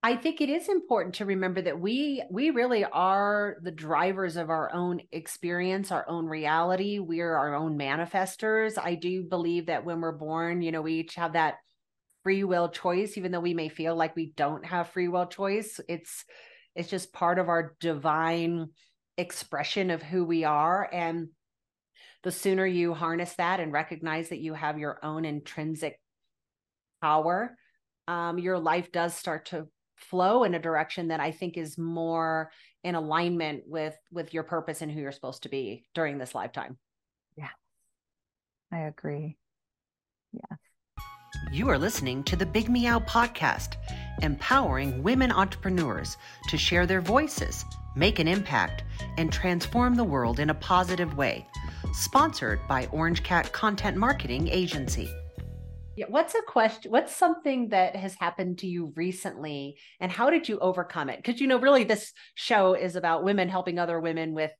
I 0.05 0.17
think 0.17 0.41
it 0.41 0.49
is 0.49 0.67
important 0.67 1.15
to 1.15 1.25
remember 1.25 1.61
that 1.61 1.79
we 1.79 2.21
we 2.29 2.49
really 2.49 2.83
are 2.83 3.55
the 3.61 3.71
drivers 3.71 4.35
of 4.35 4.49
our 4.49 4.73
own 4.73 4.99
experience, 5.13 5.93
our 5.93 6.07
own 6.09 6.25
reality. 6.25 6.99
We 6.99 7.21
are 7.21 7.37
our 7.37 7.55
own 7.55 7.77
manifestors. 7.77 8.77
I 8.77 8.95
do 8.95 9.23
believe 9.23 9.67
that 9.67 9.85
when 9.85 10.01
we're 10.01 10.11
born, 10.11 10.61
you 10.61 10.73
know, 10.73 10.81
we 10.81 10.95
each 10.95 11.15
have 11.15 11.33
that 11.33 11.55
free 12.23 12.43
will 12.43 12.67
choice, 12.67 13.17
even 13.17 13.31
though 13.31 13.39
we 13.39 13.53
may 13.53 13.69
feel 13.69 13.95
like 13.95 14.13
we 14.13 14.33
don't 14.35 14.65
have 14.65 14.89
free 14.89 15.07
will 15.07 15.27
choice. 15.27 15.79
It's 15.87 16.25
it's 16.75 16.89
just 16.89 17.13
part 17.13 17.39
of 17.39 17.47
our 17.47 17.75
divine 17.79 18.67
expression 19.17 19.91
of 19.91 20.01
who 20.01 20.25
we 20.25 20.43
are 20.43 20.89
and 20.91 21.29
the 22.24 22.32
sooner 22.32 22.65
you 22.65 22.93
harness 22.93 23.34
that 23.36 23.60
and 23.60 23.72
recognize 23.72 24.29
that 24.29 24.39
you 24.39 24.53
have 24.53 24.79
your 24.79 25.00
own 25.03 25.25
intrinsic 25.25 26.00
power, 27.01 27.58
um, 28.08 28.39
your 28.39 28.58
life 28.58 28.91
does 28.91 29.13
start 29.13 29.48
to 29.48 29.67
flow 29.98 30.43
in 30.43 30.53
a 30.53 30.60
direction 30.60 31.10
that 31.10 31.20
I 31.20 31.32
think 31.32 31.58
is 31.58 31.77
more 31.77 32.50
in 32.84 32.96
alignment 32.96 33.63
with 33.65 33.96
with 34.12 34.34
your 34.34 34.43
purpose 34.43 34.82
and 34.82 34.91
who 34.91 35.00
you're 35.00 35.12
supposed 35.12 35.43
to 35.43 35.50
be 35.50 35.86
during 35.93 36.17
this 36.17 36.36
lifetime. 36.36 36.77
Yeah. 37.38 37.50
I 38.72 38.79
agree. 38.79 39.38
Yes. 40.34 40.60
You 41.53 41.69
are 41.69 41.77
listening 41.77 42.23
to 42.23 42.35
the 42.35 42.47
Big 42.47 42.67
Meow 42.67 42.97
podcast, 42.97 43.75
empowering 44.23 45.03
women 45.03 45.31
entrepreneurs 45.31 46.17
to 46.49 46.57
share 46.57 46.87
their 46.87 46.99
voices, 46.99 47.63
make 47.95 48.17
an 48.17 48.27
impact, 48.27 48.83
and 49.17 49.31
transform 49.31 49.93
the 49.93 50.03
world 50.03 50.39
in 50.39 50.49
a 50.49 50.55
positive 50.55 51.15
way. 51.15 51.47
Sponsored 51.91 52.59
by 52.67 52.87
Orange 52.87 53.21
Cat 53.21 53.51
Content 53.51 53.97
Marketing 53.97 54.47
Agency. 54.47 55.13
Yeah, 55.95 56.07
what's 56.09 56.33
a 56.33 56.41
question? 56.41 56.91
What's 56.91 57.15
something 57.15 57.69
that 57.69 57.95
has 57.95 58.15
happened 58.15 58.57
to 58.59 58.67
you 58.67 58.91
recently, 58.95 59.77
and 59.99 60.11
how 60.11 60.31
did 60.31 60.49
you 60.49 60.57
overcome 60.57 61.11
it? 61.11 61.17
Because 61.17 61.39
you 61.39 61.45
know, 61.45 61.59
really, 61.59 61.83
this 61.83 62.13
show 62.33 62.73
is 62.73 62.95
about 62.95 63.23
women 63.23 63.47
helping 63.47 63.77
other 63.77 63.99
women 63.99 64.33
with 64.33 64.51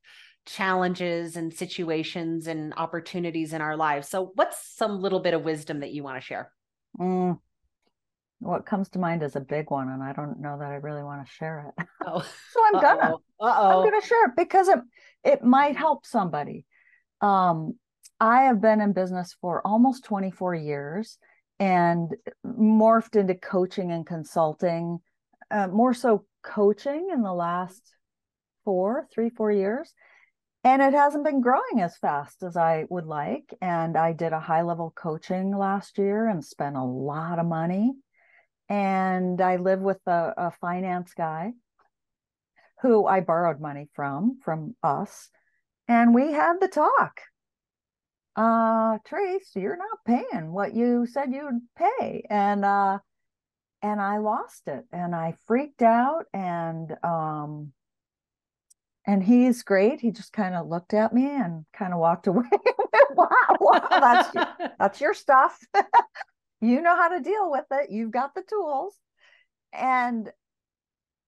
challenges 0.46 1.34
and 1.34 1.52
situations 1.52 2.46
and 2.46 2.72
opportunities 2.76 3.52
in 3.52 3.60
our 3.60 3.76
lives. 3.76 4.08
So, 4.08 4.30
what's 4.36 4.76
some 4.76 5.00
little 5.00 5.20
bit 5.20 5.34
of 5.34 5.42
wisdom 5.42 5.80
that 5.80 5.90
you 5.90 6.04
want 6.04 6.18
to 6.18 6.24
share? 6.24 6.52
Mm, 6.98 7.38
what 8.40 8.66
comes 8.66 8.88
to 8.90 8.98
mind 8.98 9.22
is 9.22 9.36
a 9.36 9.40
big 9.40 9.70
one, 9.70 9.88
and 9.88 10.02
I 10.02 10.12
don't 10.12 10.40
know 10.40 10.58
that 10.58 10.70
I 10.70 10.76
really 10.76 11.02
want 11.02 11.26
to 11.26 11.32
share 11.32 11.72
it. 11.76 11.86
Oh. 12.06 12.20
so 12.20 12.60
I'm 12.66 12.82
gonna. 12.82 13.14
Uh-oh. 13.40 13.78
I'm 13.78 13.90
gonna 13.90 14.04
share 14.04 14.26
it 14.26 14.36
because 14.36 14.68
it 14.68 14.78
it 15.24 15.42
might 15.42 15.74
help 15.74 16.04
somebody. 16.04 16.66
Um, 17.22 17.78
I 18.20 18.42
have 18.42 18.60
been 18.60 18.82
in 18.82 18.92
business 18.92 19.34
for 19.40 19.66
almost 19.66 20.04
24 20.04 20.54
years 20.54 21.18
and 21.58 22.14
morphed 22.46 23.16
into 23.16 23.34
coaching 23.34 23.90
and 23.90 24.06
consulting, 24.06 24.98
uh, 25.50 25.68
more 25.68 25.94
so 25.94 26.26
coaching 26.42 27.08
in 27.10 27.22
the 27.22 27.32
last 27.32 27.82
four, 28.64 29.08
three, 29.14 29.30
four 29.30 29.50
years. 29.50 29.94
And 30.64 30.80
it 30.80 30.94
hasn't 30.94 31.24
been 31.24 31.42
growing 31.42 31.80
as 31.80 31.96
fast 31.98 32.42
as 32.42 32.56
I 32.56 32.86
would 32.88 33.04
like. 33.04 33.52
And 33.60 33.98
I 33.98 34.14
did 34.14 34.32
a 34.32 34.40
high 34.40 34.62
level 34.62 34.92
coaching 34.96 35.56
last 35.56 35.98
year 35.98 36.26
and 36.26 36.42
spent 36.42 36.76
a 36.76 36.82
lot 36.82 37.38
of 37.38 37.44
money. 37.44 37.92
And 38.70 39.40
I 39.42 39.56
live 39.56 39.80
with 39.80 40.00
a, 40.06 40.32
a 40.38 40.50
finance 40.62 41.12
guy 41.14 41.52
who 42.80 43.06
I 43.06 43.20
borrowed 43.20 43.60
money 43.60 43.90
from, 43.92 44.38
from 44.42 44.74
us. 44.82 45.28
And 45.86 46.14
we 46.14 46.32
had 46.32 46.60
the 46.60 46.68
talk 46.68 47.20
uh 48.36 48.98
trace 49.06 49.50
you're 49.54 49.76
not 49.76 49.98
paying 50.04 50.52
what 50.52 50.74
you 50.74 51.06
said 51.06 51.32
you'd 51.32 51.60
pay 51.78 52.24
and 52.28 52.64
uh 52.64 52.98
and 53.80 54.00
i 54.00 54.18
lost 54.18 54.66
it 54.66 54.84
and 54.90 55.14
i 55.14 55.36
freaked 55.46 55.82
out 55.82 56.24
and 56.32 56.96
um 57.04 57.72
and 59.06 59.22
he's 59.22 59.62
great. 59.62 60.00
He 60.00 60.10
just 60.10 60.32
kind 60.32 60.54
of 60.54 60.66
looked 60.66 60.94
at 60.94 61.12
me 61.12 61.26
and 61.26 61.64
kind 61.76 61.92
of 61.92 61.98
walked 61.98 62.26
away. 62.26 62.44
Wow, 63.14 63.56
wow 63.60 63.88
that's 63.90 64.34
your, 64.34 64.46
that's 64.78 65.00
your 65.00 65.14
stuff. 65.14 65.58
You 66.60 66.80
know 66.80 66.96
how 66.96 67.08
to 67.08 67.20
deal 67.20 67.50
with 67.50 67.66
it. 67.72 67.90
You've 67.90 68.10
got 68.10 68.34
the 68.34 68.42
tools. 68.48 68.98
And 69.74 70.30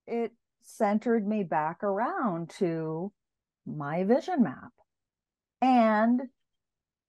it 0.06 0.32
centered 0.62 1.28
me 1.28 1.42
back 1.42 1.82
around 1.82 2.48
to 2.58 3.12
my 3.66 4.04
vision 4.04 4.44
map 4.44 4.72
and 5.60 6.22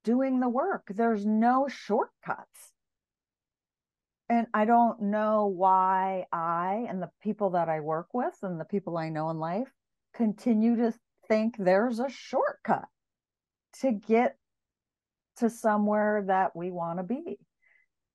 doing 0.03 0.41
the 0.41 0.49
work. 0.49 0.91
There's 0.93 1.25
no 1.25 1.69
shortcuts. 1.69 2.73
And 4.27 4.47
I 4.53 4.65
don't 4.65 5.03
know 5.03 5.45
why 5.45 6.25
I 6.33 6.85
and 6.89 7.01
the 7.01 7.11
people 7.21 7.51
that 7.51 7.69
I 7.69 7.79
work 7.79 8.07
with 8.13 8.35
and 8.41 8.59
the 8.59 8.65
people 8.65 8.97
I 8.97 9.07
know 9.07 9.29
in 9.29 9.37
life 9.37 9.71
continue 10.13 10.75
to 10.77 10.93
think 11.27 11.55
there's 11.57 11.99
a 11.99 12.09
shortcut 12.09 12.85
to 13.81 13.91
get 13.91 14.37
to 15.37 15.49
somewhere 15.49 16.23
that 16.27 16.55
we 16.55 16.71
want 16.71 16.99
to 16.99 17.03
be. 17.03 17.37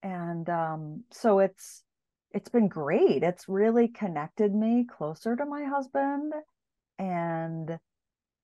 And 0.03 0.49
um, 0.49 1.05
so 1.13 1.39
it's 1.39 1.85
it's 2.33 2.49
been 2.49 2.69
great. 2.69 3.23
It's 3.23 3.49
really 3.49 3.89
connected 3.89 4.55
me 4.55 4.87
closer 4.87 5.37
to 5.37 5.45
my 5.45 5.65
husband 5.65 6.33
and 6.99 7.79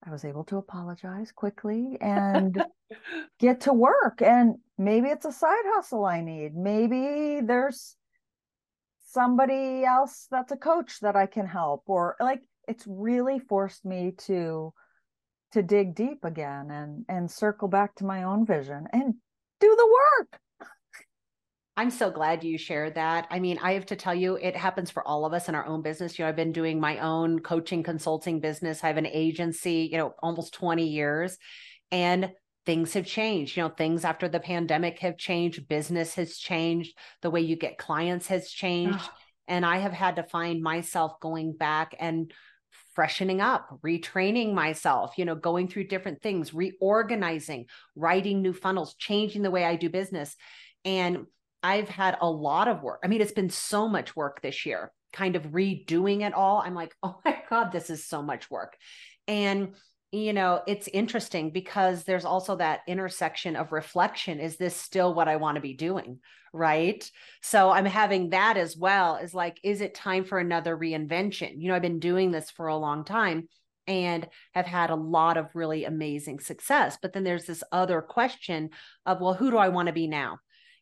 I 0.06 0.10
was 0.10 0.24
able 0.24 0.44
to 0.44 0.58
apologize 0.58 1.32
quickly 1.32 1.98
and 2.00 2.62
get 3.40 3.62
to 3.62 3.72
work. 3.72 4.22
And 4.22 4.56
maybe 4.76 5.08
it's 5.08 5.24
a 5.24 5.32
side 5.32 5.64
hustle 5.66 6.04
I 6.04 6.20
need. 6.20 6.54
Maybe 6.54 7.40
there's 7.44 7.96
somebody 9.10 9.84
else 9.84 10.28
that's 10.30 10.52
a 10.52 10.56
coach 10.56 11.00
that 11.00 11.16
I 11.16 11.26
can 11.26 11.46
help 11.46 11.84
or 11.86 12.14
like 12.20 12.42
it's 12.68 12.84
really 12.86 13.38
forced 13.38 13.84
me 13.84 14.12
to 14.26 14.72
to 15.52 15.62
dig 15.62 15.94
deep 15.94 16.24
again 16.24 16.70
and 16.70 17.04
and 17.08 17.30
circle 17.30 17.68
back 17.68 17.94
to 17.96 18.04
my 18.04 18.24
own 18.24 18.46
vision 18.46 18.86
and 18.92 19.14
do 19.60 19.76
the 19.76 19.96
work. 20.20 20.40
I'm 21.78 21.90
so 21.92 22.10
glad 22.10 22.42
you 22.42 22.58
shared 22.58 22.96
that. 22.96 23.28
I 23.30 23.38
mean, 23.38 23.60
I 23.62 23.74
have 23.74 23.86
to 23.86 23.96
tell 23.96 24.14
you, 24.14 24.34
it 24.34 24.56
happens 24.56 24.90
for 24.90 25.06
all 25.06 25.24
of 25.24 25.32
us 25.32 25.48
in 25.48 25.54
our 25.54 25.64
own 25.64 25.80
business. 25.80 26.18
You 26.18 26.24
know, 26.24 26.28
I've 26.28 26.34
been 26.34 26.50
doing 26.50 26.80
my 26.80 26.98
own 26.98 27.38
coaching 27.38 27.84
consulting 27.84 28.40
business. 28.40 28.82
I 28.82 28.88
have 28.88 28.96
an 28.96 29.06
agency, 29.06 29.88
you 29.92 29.96
know, 29.96 30.12
almost 30.20 30.54
20 30.54 30.88
years, 30.88 31.38
and 31.92 32.32
things 32.66 32.94
have 32.94 33.06
changed. 33.06 33.56
You 33.56 33.62
know, 33.62 33.68
things 33.68 34.04
after 34.04 34.28
the 34.28 34.40
pandemic 34.40 34.98
have 34.98 35.16
changed, 35.18 35.68
business 35.68 36.14
has 36.16 36.36
changed, 36.36 36.98
the 37.22 37.30
way 37.30 37.42
you 37.42 37.54
get 37.54 37.78
clients 37.78 38.26
has 38.26 38.50
changed. 38.50 38.98
Ah. 39.00 39.14
and 39.46 39.64
I 39.64 39.78
have 39.78 39.92
had 39.92 40.16
to 40.16 40.24
find 40.24 40.60
myself 40.60 41.20
going 41.20 41.52
back 41.52 41.94
and 42.00 42.32
freshening 42.98 43.40
up, 43.40 43.78
retraining 43.86 44.52
myself, 44.52 45.16
you 45.16 45.24
know, 45.24 45.36
going 45.36 45.68
through 45.68 45.86
different 45.86 46.20
things, 46.20 46.52
reorganizing, 46.52 47.64
writing 47.94 48.42
new 48.42 48.52
funnels, 48.52 48.96
changing 48.96 49.42
the 49.42 49.52
way 49.52 49.64
I 49.64 49.76
do 49.76 49.88
business. 49.88 50.34
And 50.84 51.26
I've 51.62 51.88
had 51.88 52.18
a 52.20 52.28
lot 52.28 52.66
of 52.66 52.82
work. 52.82 52.98
I 53.04 53.06
mean, 53.06 53.20
it's 53.20 53.30
been 53.30 53.50
so 53.50 53.88
much 53.88 54.16
work 54.16 54.42
this 54.42 54.66
year, 54.66 54.90
kind 55.12 55.36
of 55.36 55.44
redoing 55.52 56.26
it 56.26 56.34
all. 56.34 56.60
I'm 56.60 56.74
like, 56.74 56.92
oh 57.04 57.20
my 57.24 57.40
God, 57.48 57.70
this 57.70 57.88
is 57.88 58.04
so 58.04 58.20
much 58.20 58.50
work. 58.50 58.76
And, 59.28 59.76
you 60.10 60.32
know, 60.32 60.62
it's 60.66 60.88
interesting 60.88 61.50
because 61.50 62.04
there's 62.04 62.24
also 62.24 62.56
that 62.56 62.80
intersection 62.86 63.56
of 63.56 63.72
reflection. 63.72 64.40
Is 64.40 64.56
this 64.56 64.74
still 64.74 65.12
what 65.12 65.28
I 65.28 65.36
want 65.36 65.56
to 65.56 65.60
be 65.60 65.74
doing? 65.74 66.20
Right. 66.52 67.08
So 67.42 67.70
I'm 67.70 67.84
having 67.84 68.30
that 68.30 68.56
as 68.56 68.76
well 68.76 69.16
is 69.16 69.34
like, 69.34 69.60
is 69.62 69.82
it 69.82 69.94
time 69.94 70.24
for 70.24 70.38
another 70.38 70.76
reinvention? 70.76 71.60
You 71.60 71.68
know, 71.68 71.74
I've 71.74 71.82
been 71.82 72.00
doing 72.00 72.30
this 72.30 72.50
for 72.50 72.68
a 72.68 72.76
long 72.76 73.04
time 73.04 73.48
and 73.86 74.26
have 74.54 74.66
had 74.66 74.90
a 74.90 74.94
lot 74.94 75.36
of 75.36 75.54
really 75.54 75.84
amazing 75.84 76.40
success. 76.40 76.96
But 77.00 77.12
then 77.12 77.24
there's 77.24 77.44
this 77.44 77.62
other 77.70 78.00
question 78.00 78.70
of, 79.04 79.20
well, 79.20 79.34
who 79.34 79.50
do 79.50 79.58
I 79.58 79.68
want 79.68 79.88
to 79.88 79.92
be 79.92 80.06
now? 80.06 80.38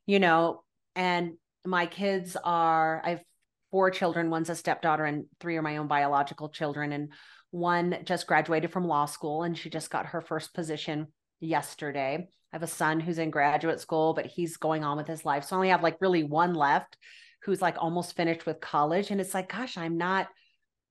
You 0.07 0.21
know, 0.21 0.63
and 0.95 1.35
my 1.65 1.87
kids 1.87 2.37
are 2.43 3.03
i 3.05 3.11
have 3.11 3.21
four 3.71 3.91
children 3.91 4.31
one's 4.31 4.51
a 4.51 4.55
stepdaughter 4.55 5.05
and 5.05 5.27
three 5.41 5.57
are 5.57 5.63
my 5.63 5.77
own 5.77 5.89
biological 5.89 6.49
children. 6.49 6.93
And 6.93 7.13
one 7.51 7.99
just 8.05 8.27
graduated 8.27 8.73
from 8.73 8.87
law 8.87 9.07
school 9.07 9.43
and 9.43 9.57
she 9.57 9.71
just 9.71 9.91
got 9.91 10.07
her 10.07 10.21
first 10.21 10.55
position 10.55 11.09
yesterday. 11.41 12.29
I 12.53 12.57
have 12.57 12.63
a 12.63 12.69
son 12.69 13.01
who's 13.01 13.19
in 13.19 13.31
graduate 13.31 13.81
school 13.81 14.15
but 14.15 14.27
he's 14.27 14.57
going 14.57 14.85
on 14.85 14.97
with 14.97 15.07
his 15.07 15.25
life. 15.25 15.45
So 15.45 15.57
i 15.57 15.59
only 15.59 15.69
have 15.71 15.83
like 15.83 16.01
really 16.01 16.25
one 16.25 16.55
left 16.55 16.97
who's 17.43 17.63
like 17.63 17.77
almost 17.79 18.17
finished 18.17 18.47
with 18.47 18.61
college. 18.61 19.11
And 19.11 19.21
it's 19.21 19.35
like 19.35 19.53
gosh 19.53 19.77
i'm 19.77 19.97
not 19.97 20.29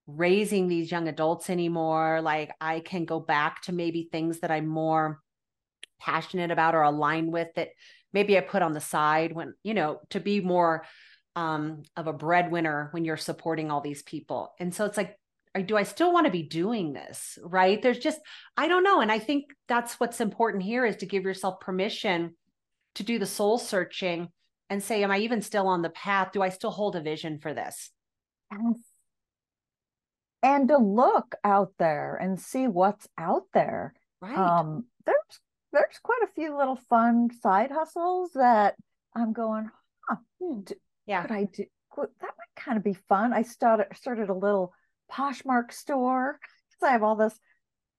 raising 0.07 0.67
these 0.67 0.91
young 0.91 1.07
adults 1.07 1.49
anymore. 1.49 2.21
Like 2.21 2.51
i 2.59 2.79
can 2.79 3.05
go 3.05 3.19
back 3.19 3.61
to 3.63 3.73
maybe 3.73 4.09
things 4.11 4.39
that 4.41 4.51
i'm 4.51 4.67
more 4.67 5.19
passionate 5.99 6.51
about 6.51 6.75
or 6.75 6.83
aligned 6.83 7.31
with 7.31 7.47
that 7.55 7.69
maybe 8.15 8.37
I 8.37 8.41
put 8.41 8.61
on 8.61 8.73
the 8.73 8.81
side 8.81 9.33
when, 9.33 9.53
you 9.61 9.73
know, 9.73 9.99
to 10.11 10.21
be 10.21 10.39
more 10.39 10.85
um, 11.35 11.83
of 11.95 12.07
a 12.07 12.13
breadwinner 12.13 12.89
when 12.91 13.05
you're 13.05 13.17
supporting 13.17 13.71
all 13.71 13.81
these 13.81 14.03
people. 14.03 14.53
And 14.59 14.73
so 14.73 14.85
it's 14.85 14.97
like, 14.97 15.17
do 15.65 15.77
I 15.77 15.83
still 15.83 16.11
want 16.11 16.25
to 16.25 16.31
be 16.31 16.43
doing 16.43 16.93
this? 16.93 17.39
Right. 17.41 17.81
There's 17.81 17.99
just, 17.99 18.19
I 18.57 18.67
don't 18.67 18.83
know. 18.83 19.01
And 19.01 19.11
I 19.11 19.19
think 19.19 19.45
that's 19.67 19.99
what's 19.99 20.19
important 20.19 20.63
here 20.63 20.85
is 20.85 20.97
to 20.97 21.05
give 21.05 21.23
yourself 21.23 21.59
permission 21.59 22.35
to 22.95 23.03
do 23.03 23.19
the 23.19 23.25
soul 23.25 23.57
searching 23.57 24.29
and 24.69 24.83
say, 24.83 25.03
am 25.03 25.11
I 25.11 25.19
even 25.19 25.41
still 25.41 25.67
on 25.67 25.81
the 25.81 25.89
path? 25.89 26.31
Do 26.33 26.41
I 26.41 26.49
still 26.49 26.71
hold 26.71 26.95
a 26.95 27.01
vision 27.01 27.39
for 27.39 27.53
this? 27.53 27.91
And 30.43 30.67
to 30.67 30.77
look 30.77 31.35
out 31.43 31.73
there 31.79 32.15
and 32.15 32.39
see 32.39 32.67
what's 32.67 33.07
out 33.17 33.43
there. 33.53 33.93
Right. 34.21 34.37
Um, 34.37 34.85
there's 35.05 35.39
there's 35.71 35.99
quite 36.01 36.21
a 36.23 36.33
few 36.33 36.57
little 36.57 36.77
fun 36.89 37.29
side 37.41 37.71
hustles 37.71 38.31
that 38.35 38.75
I'm 39.13 39.33
going, 39.33 39.69
huh, 40.07 40.15
hmm, 40.39 40.61
yeah, 41.05 41.21
could 41.21 41.31
I 41.31 41.43
do? 41.45 41.65
That 41.97 42.09
might 42.21 42.55
kind 42.55 42.77
of 42.77 42.83
be 42.83 42.93
fun. 42.93 43.33
I 43.33 43.43
started 43.43 43.87
started 43.95 44.29
a 44.29 44.33
little 44.33 44.73
Poshmark 45.11 45.71
store 45.71 46.39
because 46.41 46.89
I 46.89 46.91
have 46.91 47.03
all 47.03 47.15
this 47.15 47.39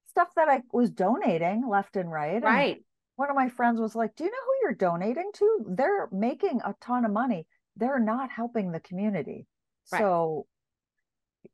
stuff 0.08 0.28
that 0.36 0.48
I 0.48 0.62
was 0.72 0.90
donating 0.90 1.68
left 1.68 1.96
and 1.96 2.10
right. 2.10 2.42
Right. 2.42 2.84
one 3.16 3.30
of 3.30 3.36
my 3.36 3.48
friends 3.48 3.80
was 3.80 3.94
like, 3.94 4.16
Do 4.16 4.24
you 4.24 4.30
know 4.30 4.36
who 4.44 4.52
you're 4.62 4.74
donating 4.74 5.30
to? 5.34 5.66
They're 5.68 6.08
making 6.12 6.60
a 6.64 6.74
ton 6.80 7.04
of 7.04 7.12
money. 7.12 7.46
They're 7.76 8.00
not 8.00 8.30
helping 8.30 8.72
the 8.72 8.80
community. 8.80 9.46
Right. 9.92 10.00
So, 10.00 10.46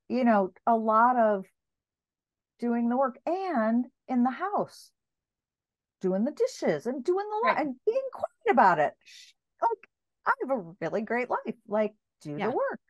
you 0.08 0.24
know, 0.24 0.52
a 0.66 0.76
lot 0.76 1.16
of 1.16 1.44
doing 2.60 2.88
the 2.88 2.96
work 2.96 3.18
and 3.26 3.86
in 4.08 4.22
the 4.22 4.30
house, 4.30 4.90
doing 6.00 6.24
the 6.24 6.30
dishes 6.30 6.86
and 6.86 7.04
doing 7.04 7.26
the 7.28 7.48
right. 7.48 7.58
and 7.58 7.74
being 7.84 8.08
quiet 8.12 8.52
about 8.52 8.78
it. 8.78 8.92
Like, 9.60 9.88
I 10.26 10.32
have 10.42 10.58
a 10.58 10.74
really 10.80 11.02
great 11.02 11.30
life. 11.30 11.56
Like, 11.66 11.92
do 12.22 12.36
yeah. 12.36 12.46
the 12.46 12.50
work. 12.52 12.80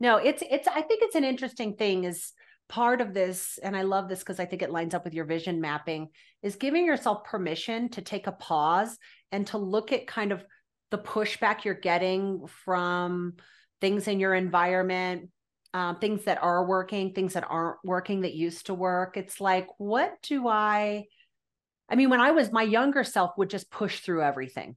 No, 0.00 0.16
it's 0.16 0.42
it's 0.48 0.68
I 0.68 0.82
think 0.82 1.02
it's 1.02 1.16
an 1.16 1.24
interesting 1.24 1.74
thing 1.74 2.04
is 2.04 2.32
part 2.68 3.00
of 3.00 3.14
this 3.14 3.58
and 3.62 3.76
I 3.76 3.82
love 3.82 4.08
this 4.08 4.20
because 4.20 4.38
I 4.38 4.44
think 4.44 4.62
it 4.62 4.70
lines 4.70 4.94
up 4.94 5.04
with 5.04 5.14
your 5.14 5.24
vision 5.24 5.60
mapping 5.60 6.08
is 6.42 6.56
giving 6.56 6.84
yourself 6.84 7.24
permission 7.24 7.88
to 7.90 8.02
take 8.02 8.26
a 8.26 8.32
pause 8.32 8.98
and 9.32 9.46
to 9.48 9.58
look 9.58 9.92
at 9.92 10.06
kind 10.06 10.32
of 10.32 10.44
the 10.90 10.98
pushback 10.98 11.64
you're 11.64 11.74
getting 11.74 12.46
from 12.64 13.34
things 13.80 14.06
in 14.06 14.20
your 14.20 14.34
environment 14.34 15.30
um, 15.74 15.96
things 15.96 16.24
that 16.24 16.42
are 16.42 16.66
working 16.66 17.12
things 17.12 17.34
that 17.34 17.46
aren't 17.48 17.78
working 17.84 18.22
that 18.22 18.34
used 18.34 18.66
to 18.66 18.74
work 18.74 19.16
it's 19.16 19.40
like 19.40 19.66
what 19.78 20.14
do 20.22 20.48
i 20.48 21.04
i 21.88 21.94
mean 21.94 22.10
when 22.10 22.20
i 22.20 22.30
was 22.30 22.50
my 22.52 22.62
younger 22.62 23.04
self 23.04 23.32
would 23.36 23.50
just 23.50 23.70
push 23.70 24.00
through 24.00 24.22
everything 24.22 24.76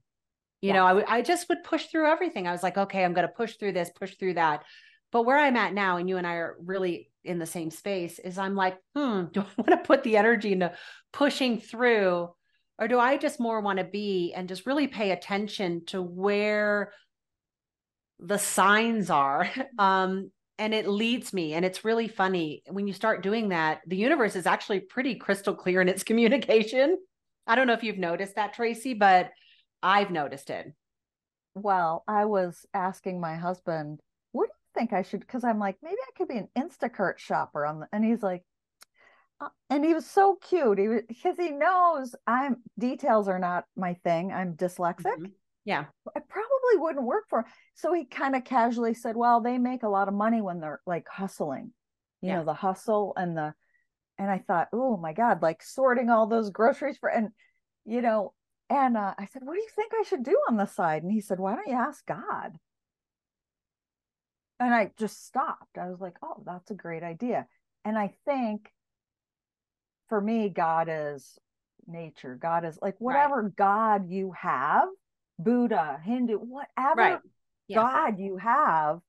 you 0.62 0.68
yeah. 0.68 0.74
know 0.74 0.86
I, 0.86 0.88
w- 0.88 1.06
I 1.06 1.20
just 1.20 1.48
would 1.50 1.62
push 1.62 1.86
through 1.86 2.06
everything 2.06 2.48
i 2.48 2.52
was 2.52 2.62
like 2.62 2.78
okay 2.78 3.04
i'm 3.04 3.12
going 3.12 3.26
to 3.26 3.34
push 3.34 3.56
through 3.56 3.72
this 3.72 3.90
push 3.94 4.14
through 4.16 4.34
that 4.34 4.64
but 5.12 5.26
where 5.26 5.38
I'm 5.38 5.56
at 5.56 5.74
now, 5.74 5.98
and 5.98 6.08
you 6.08 6.16
and 6.16 6.26
I 6.26 6.34
are 6.36 6.56
really 6.64 7.10
in 7.22 7.38
the 7.38 7.46
same 7.46 7.70
space, 7.70 8.18
is 8.18 8.38
I'm 8.38 8.56
like, 8.56 8.78
hmm, 8.96 9.24
do 9.32 9.42
I 9.42 9.46
want 9.58 9.70
to 9.70 9.86
put 9.86 10.02
the 10.02 10.16
energy 10.16 10.52
into 10.52 10.72
pushing 11.12 11.60
through? 11.60 12.30
Or 12.78 12.88
do 12.88 12.98
I 12.98 13.18
just 13.18 13.38
more 13.38 13.60
want 13.60 13.78
to 13.78 13.84
be 13.84 14.32
and 14.34 14.48
just 14.48 14.66
really 14.66 14.88
pay 14.88 15.12
attention 15.12 15.84
to 15.86 16.02
where 16.02 16.92
the 18.18 18.38
signs 18.38 19.10
are? 19.10 19.48
Um, 19.78 20.30
and 20.58 20.74
it 20.74 20.86
leads 20.86 21.32
me. 21.32 21.54
And 21.54 21.64
it's 21.64 21.84
really 21.84 22.06
funny 22.06 22.62
when 22.68 22.86
you 22.86 22.92
start 22.92 23.22
doing 23.22 23.48
that, 23.48 23.80
the 23.86 23.96
universe 23.96 24.36
is 24.36 24.46
actually 24.46 24.80
pretty 24.80 25.16
crystal 25.16 25.54
clear 25.54 25.80
in 25.80 25.88
its 25.88 26.04
communication. 26.04 26.98
I 27.46 27.56
don't 27.56 27.66
know 27.66 27.72
if 27.72 27.82
you've 27.82 27.98
noticed 27.98 28.36
that, 28.36 28.54
Tracy, 28.54 28.94
but 28.94 29.30
I've 29.82 30.10
noticed 30.10 30.50
it. 30.50 30.72
Well, 31.54 32.04
I 32.08 32.24
was 32.24 32.64
asking 32.72 33.20
my 33.20 33.36
husband 33.36 34.00
what 34.32 34.46
do 34.46 34.52
you 34.52 34.80
think 34.80 34.92
I 34.92 35.02
should 35.02 35.20
because 35.20 35.44
I'm 35.44 35.58
like 35.58 35.76
maybe 35.82 35.96
I 35.96 36.16
could 36.16 36.28
be 36.28 36.38
an 36.38 36.48
Instacart 36.56 37.18
shopper 37.18 37.66
on 37.66 37.80
the, 37.80 37.88
and 37.92 38.04
he's 38.04 38.22
like 38.22 38.42
uh, 39.40 39.48
and 39.68 39.84
he 39.84 39.92
was 39.92 40.06
so 40.06 40.36
cute 40.40 40.78
he 40.78 40.88
was 40.88 41.02
because 41.06 41.36
he 41.36 41.50
knows 41.50 42.14
I'm 42.26 42.56
details 42.78 43.28
are 43.28 43.38
not 43.38 43.64
my 43.76 43.94
thing 44.02 44.32
I'm 44.32 44.54
dyslexic 44.54 45.04
mm-hmm. 45.04 45.26
yeah 45.64 45.84
I 46.16 46.20
probably 46.20 46.76
wouldn't 46.76 47.04
work 47.04 47.24
for 47.28 47.44
so 47.74 47.92
he 47.92 48.06
kind 48.06 48.34
of 48.34 48.44
casually 48.44 48.94
said 48.94 49.16
well 49.16 49.40
they 49.40 49.58
make 49.58 49.82
a 49.82 49.88
lot 49.88 50.08
of 50.08 50.14
money 50.14 50.40
when 50.40 50.60
they're 50.60 50.80
like 50.86 51.06
hustling 51.08 51.72
you 52.22 52.28
yeah. 52.28 52.36
know 52.36 52.44
the 52.44 52.54
hustle 52.54 53.12
and 53.16 53.36
the 53.36 53.52
and 54.18 54.30
I 54.30 54.38
thought 54.38 54.68
oh 54.72 54.96
my 54.96 55.12
god 55.12 55.42
like 55.42 55.62
sorting 55.62 56.08
all 56.08 56.26
those 56.26 56.48
groceries 56.48 56.96
for 56.96 57.10
and 57.10 57.28
you 57.84 58.00
know 58.00 58.32
and 58.72 58.96
uh, 58.96 59.14
I 59.18 59.26
said 59.26 59.42
what 59.44 59.54
do 59.54 59.60
you 59.60 59.68
think 59.76 59.92
I 59.94 60.02
should 60.02 60.24
do 60.24 60.38
on 60.48 60.56
the 60.56 60.66
side 60.66 61.02
and 61.02 61.12
he 61.12 61.20
said 61.20 61.38
why 61.38 61.54
don't 61.54 61.68
you 61.68 61.74
ask 61.76 62.04
God 62.06 62.58
and 64.62 64.72
I 64.72 64.90
just 64.96 65.26
stopped. 65.26 65.76
I 65.76 65.90
was 65.90 66.00
like, 66.00 66.16
oh, 66.22 66.42
that's 66.46 66.70
a 66.70 66.74
great 66.74 67.02
idea. 67.02 67.46
And 67.84 67.98
I 67.98 68.12
think 68.24 68.70
for 70.08 70.20
me, 70.20 70.48
God 70.48 70.88
is 70.90 71.38
nature. 71.86 72.38
God 72.40 72.64
is 72.64 72.78
like 72.80 72.94
whatever 72.98 73.42
right. 73.42 73.56
God 73.56 74.08
you 74.08 74.32
have, 74.40 74.88
Buddha, 75.38 76.00
Hindu, 76.04 76.36
whatever 76.36 76.96
right. 76.96 77.18
God 77.74 78.18
you 78.20 78.36
have 78.36 79.00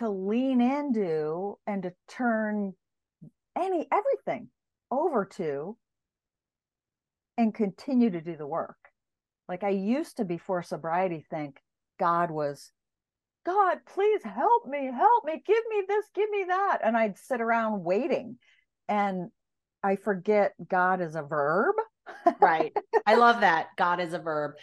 to 0.00 0.10
lean 0.10 0.60
into 0.60 1.58
and 1.66 1.84
to 1.84 1.94
turn 2.08 2.74
any 3.56 3.88
everything 3.90 4.48
over 4.90 5.24
to 5.24 5.78
and 7.36 7.54
continue 7.54 8.10
to 8.10 8.20
do 8.20 8.36
the 8.36 8.46
work. 8.46 8.76
Like 9.48 9.62
I 9.62 9.70
used 9.70 10.16
to 10.16 10.24
before 10.24 10.62
sobriety 10.62 11.24
think 11.30 11.60
God 11.98 12.30
was 12.30 12.72
God, 13.44 13.78
please 13.86 14.22
help 14.24 14.66
me, 14.66 14.90
help 14.92 15.24
me, 15.24 15.40
give 15.46 15.62
me 15.70 15.82
this, 15.86 16.04
give 16.14 16.28
me 16.30 16.46
that. 16.48 16.78
And 16.82 16.96
I'd 16.96 17.16
sit 17.16 17.40
around 17.40 17.84
waiting. 17.84 18.38
And 18.88 19.30
I 19.84 19.94
forget 19.94 20.52
God 20.68 21.00
is 21.00 21.14
a 21.14 21.22
verb. 21.22 21.76
right. 22.40 22.76
I 23.06 23.14
love 23.16 23.40
that. 23.40 23.68
God 23.76 24.00
is 24.00 24.14
a 24.14 24.18
verb. 24.18 24.54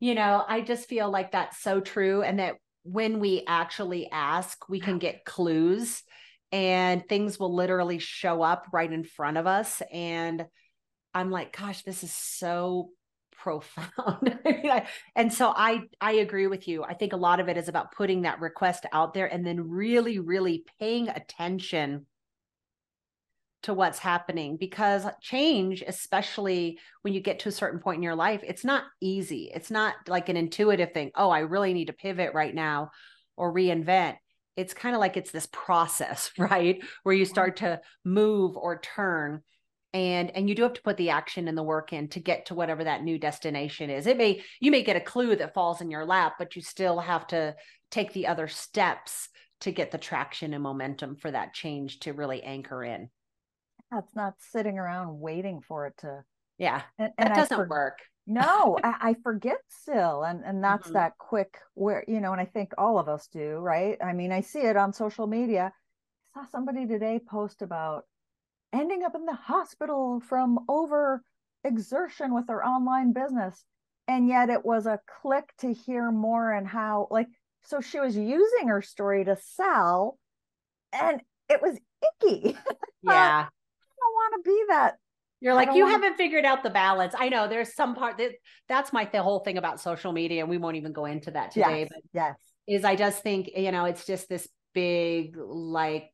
You 0.00 0.16
know, 0.16 0.44
I 0.46 0.60
just 0.60 0.88
feel 0.88 1.08
like 1.08 1.30
that's 1.30 1.62
so 1.62 1.80
true. 1.80 2.22
And 2.22 2.40
that 2.40 2.56
when 2.82 3.20
we 3.20 3.44
actually 3.46 4.10
ask, 4.10 4.68
we 4.68 4.80
can 4.80 4.98
get 4.98 5.24
clues 5.24 6.02
and 6.50 7.08
things 7.08 7.38
will 7.38 7.54
literally 7.54 8.00
show 8.00 8.42
up 8.42 8.66
right 8.72 8.92
in 8.92 9.04
front 9.04 9.36
of 9.36 9.46
us. 9.46 9.82
And 9.92 10.44
I'm 11.14 11.30
like, 11.30 11.56
gosh, 11.56 11.82
this 11.82 12.04
is 12.04 12.12
so 12.12 12.90
profound. 13.42 14.38
I 14.46 14.52
mean, 14.52 14.70
I, 14.70 14.86
and 15.16 15.32
so 15.32 15.52
I 15.54 15.82
I 16.00 16.12
agree 16.12 16.46
with 16.46 16.68
you. 16.68 16.84
I 16.84 16.94
think 16.94 17.12
a 17.12 17.16
lot 17.16 17.40
of 17.40 17.48
it 17.48 17.56
is 17.56 17.68
about 17.68 17.92
putting 17.92 18.22
that 18.22 18.40
request 18.40 18.86
out 18.92 19.14
there 19.14 19.26
and 19.26 19.46
then 19.46 19.68
really 19.68 20.18
really 20.18 20.64
paying 20.78 21.08
attention 21.08 22.06
to 23.64 23.74
what's 23.74 23.98
happening 23.98 24.56
because 24.56 25.06
change 25.20 25.84
especially 25.86 26.80
when 27.02 27.14
you 27.14 27.20
get 27.20 27.38
to 27.38 27.48
a 27.48 27.52
certain 27.52 27.78
point 27.78 27.98
in 27.98 28.02
your 28.02 28.16
life 28.16 28.40
it's 28.44 28.64
not 28.64 28.84
easy. 29.00 29.50
It's 29.54 29.70
not 29.70 29.94
like 30.08 30.28
an 30.28 30.36
intuitive 30.36 30.92
thing. 30.92 31.10
Oh, 31.14 31.30
I 31.30 31.40
really 31.40 31.72
need 31.72 31.86
to 31.86 31.92
pivot 31.92 32.34
right 32.34 32.54
now 32.54 32.90
or 33.36 33.54
reinvent. 33.54 34.16
It's 34.56 34.74
kind 34.74 34.94
of 34.94 35.00
like 35.00 35.16
it's 35.16 35.30
this 35.30 35.48
process, 35.52 36.30
right? 36.38 36.82
Where 37.02 37.14
you 37.14 37.24
start 37.24 37.58
to 37.58 37.80
move 38.04 38.56
or 38.56 38.80
turn 38.80 39.42
and 39.94 40.30
and 40.34 40.48
you 40.48 40.54
do 40.54 40.62
have 40.62 40.72
to 40.74 40.82
put 40.82 40.96
the 40.96 41.10
action 41.10 41.48
and 41.48 41.56
the 41.56 41.62
work 41.62 41.92
in 41.92 42.08
to 42.08 42.20
get 42.20 42.46
to 42.46 42.54
whatever 42.54 42.84
that 42.84 43.02
new 43.02 43.18
destination 43.18 43.90
is. 43.90 44.06
It 44.06 44.16
may 44.16 44.42
you 44.60 44.70
may 44.70 44.82
get 44.82 44.96
a 44.96 45.00
clue 45.00 45.36
that 45.36 45.54
falls 45.54 45.80
in 45.80 45.90
your 45.90 46.04
lap 46.04 46.34
but 46.38 46.56
you 46.56 46.62
still 46.62 46.98
have 46.98 47.26
to 47.28 47.54
take 47.90 48.12
the 48.12 48.26
other 48.26 48.48
steps 48.48 49.28
to 49.60 49.70
get 49.70 49.90
the 49.90 49.98
traction 49.98 50.54
and 50.54 50.62
momentum 50.62 51.16
for 51.16 51.30
that 51.30 51.54
change 51.54 52.00
to 52.00 52.12
really 52.12 52.42
anchor 52.42 52.82
in. 52.82 53.10
That's 53.90 54.14
not 54.14 54.34
sitting 54.38 54.78
around 54.78 55.20
waiting 55.20 55.60
for 55.66 55.86
it 55.86 55.94
to 55.98 56.24
yeah 56.58 56.82
and, 56.98 57.12
and 57.18 57.28
that 57.28 57.36
doesn't 57.36 57.56
for, 57.56 57.68
work. 57.68 57.98
no 58.26 58.78
I, 58.82 58.94
I, 59.00 59.16
forget 59.22 59.58
still 59.68 60.22
and 60.22 60.42
and 60.44 60.62
that's 60.62 60.86
mm-hmm. 60.86 60.94
that 60.94 61.18
quick 61.18 61.58
where 61.74 62.04
you 62.06 62.20
know 62.20 62.32
and 62.32 62.40
i 62.40 62.44
think 62.44 62.72
all 62.76 62.98
of 62.98 63.08
us 63.08 63.26
do 63.28 63.56
right? 63.56 63.98
I 64.02 64.12
mean 64.12 64.32
i 64.32 64.40
see 64.40 64.60
it 64.60 64.76
on 64.76 64.92
social 64.92 65.26
media. 65.26 65.72
I 66.34 66.40
saw 66.40 66.50
somebody 66.50 66.86
today 66.86 67.20
post 67.26 67.60
about 67.60 68.04
ending 68.72 69.02
up 69.04 69.14
in 69.14 69.24
the 69.24 69.34
hospital 69.34 70.20
from 70.20 70.60
over 70.68 71.22
exertion 71.64 72.34
with 72.34 72.48
her 72.48 72.64
online 72.64 73.12
business. 73.12 73.64
And 74.08 74.28
yet 74.28 74.50
it 74.50 74.64
was 74.64 74.86
a 74.86 75.00
click 75.22 75.52
to 75.58 75.72
hear 75.72 76.10
more 76.10 76.52
and 76.52 76.66
how, 76.66 77.08
like, 77.10 77.28
so 77.64 77.80
she 77.80 78.00
was 78.00 78.16
using 78.16 78.68
her 78.68 78.82
story 78.82 79.24
to 79.24 79.36
sell 79.36 80.18
and 80.92 81.20
it 81.48 81.62
was 81.62 81.78
icky. 82.22 82.56
Yeah. 83.04 83.46
I 83.46 83.48
don't 83.98 84.14
want 84.14 84.44
to 84.44 84.48
be 84.48 84.64
that. 84.68 84.94
You're 85.40 85.54
like, 85.54 85.74
you 85.74 85.86
haven't 85.86 86.14
figured 86.16 86.44
out 86.44 86.62
the 86.62 86.70
balance. 86.70 87.16
I 87.18 87.30
know 87.30 87.48
there's 87.48 87.74
some 87.74 87.96
part 87.96 88.18
that 88.18 88.30
that's 88.68 88.92
my 88.92 89.08
the 89.12 89.24
whole 89.24 89.40
thing 89.40 89.58
about 89.58 89.80
social 89.80 90.12
media, 90.12 90.42
and 90.42 90.48
we 90.48 90.56
won't 90.56 90.76
even 90.76 90.92
go 90.92 91.06
into 91.06 91.32
that 91.32 91.50
today. 91.50 91.80
Yes, 91.80 91.88
but 91.90 92.02
yes. 92.12 92.36
Is 92.68 92.84
I 92.84 92.94
just 92.94 93.24
think, 93.24 93.50
you 93.56 93.72
know, 93.72 93.86
it's 93.86 94.06
just 94.06 94.28
this 94.28 94.48
big 94.72 95.36
like 95.36 96.10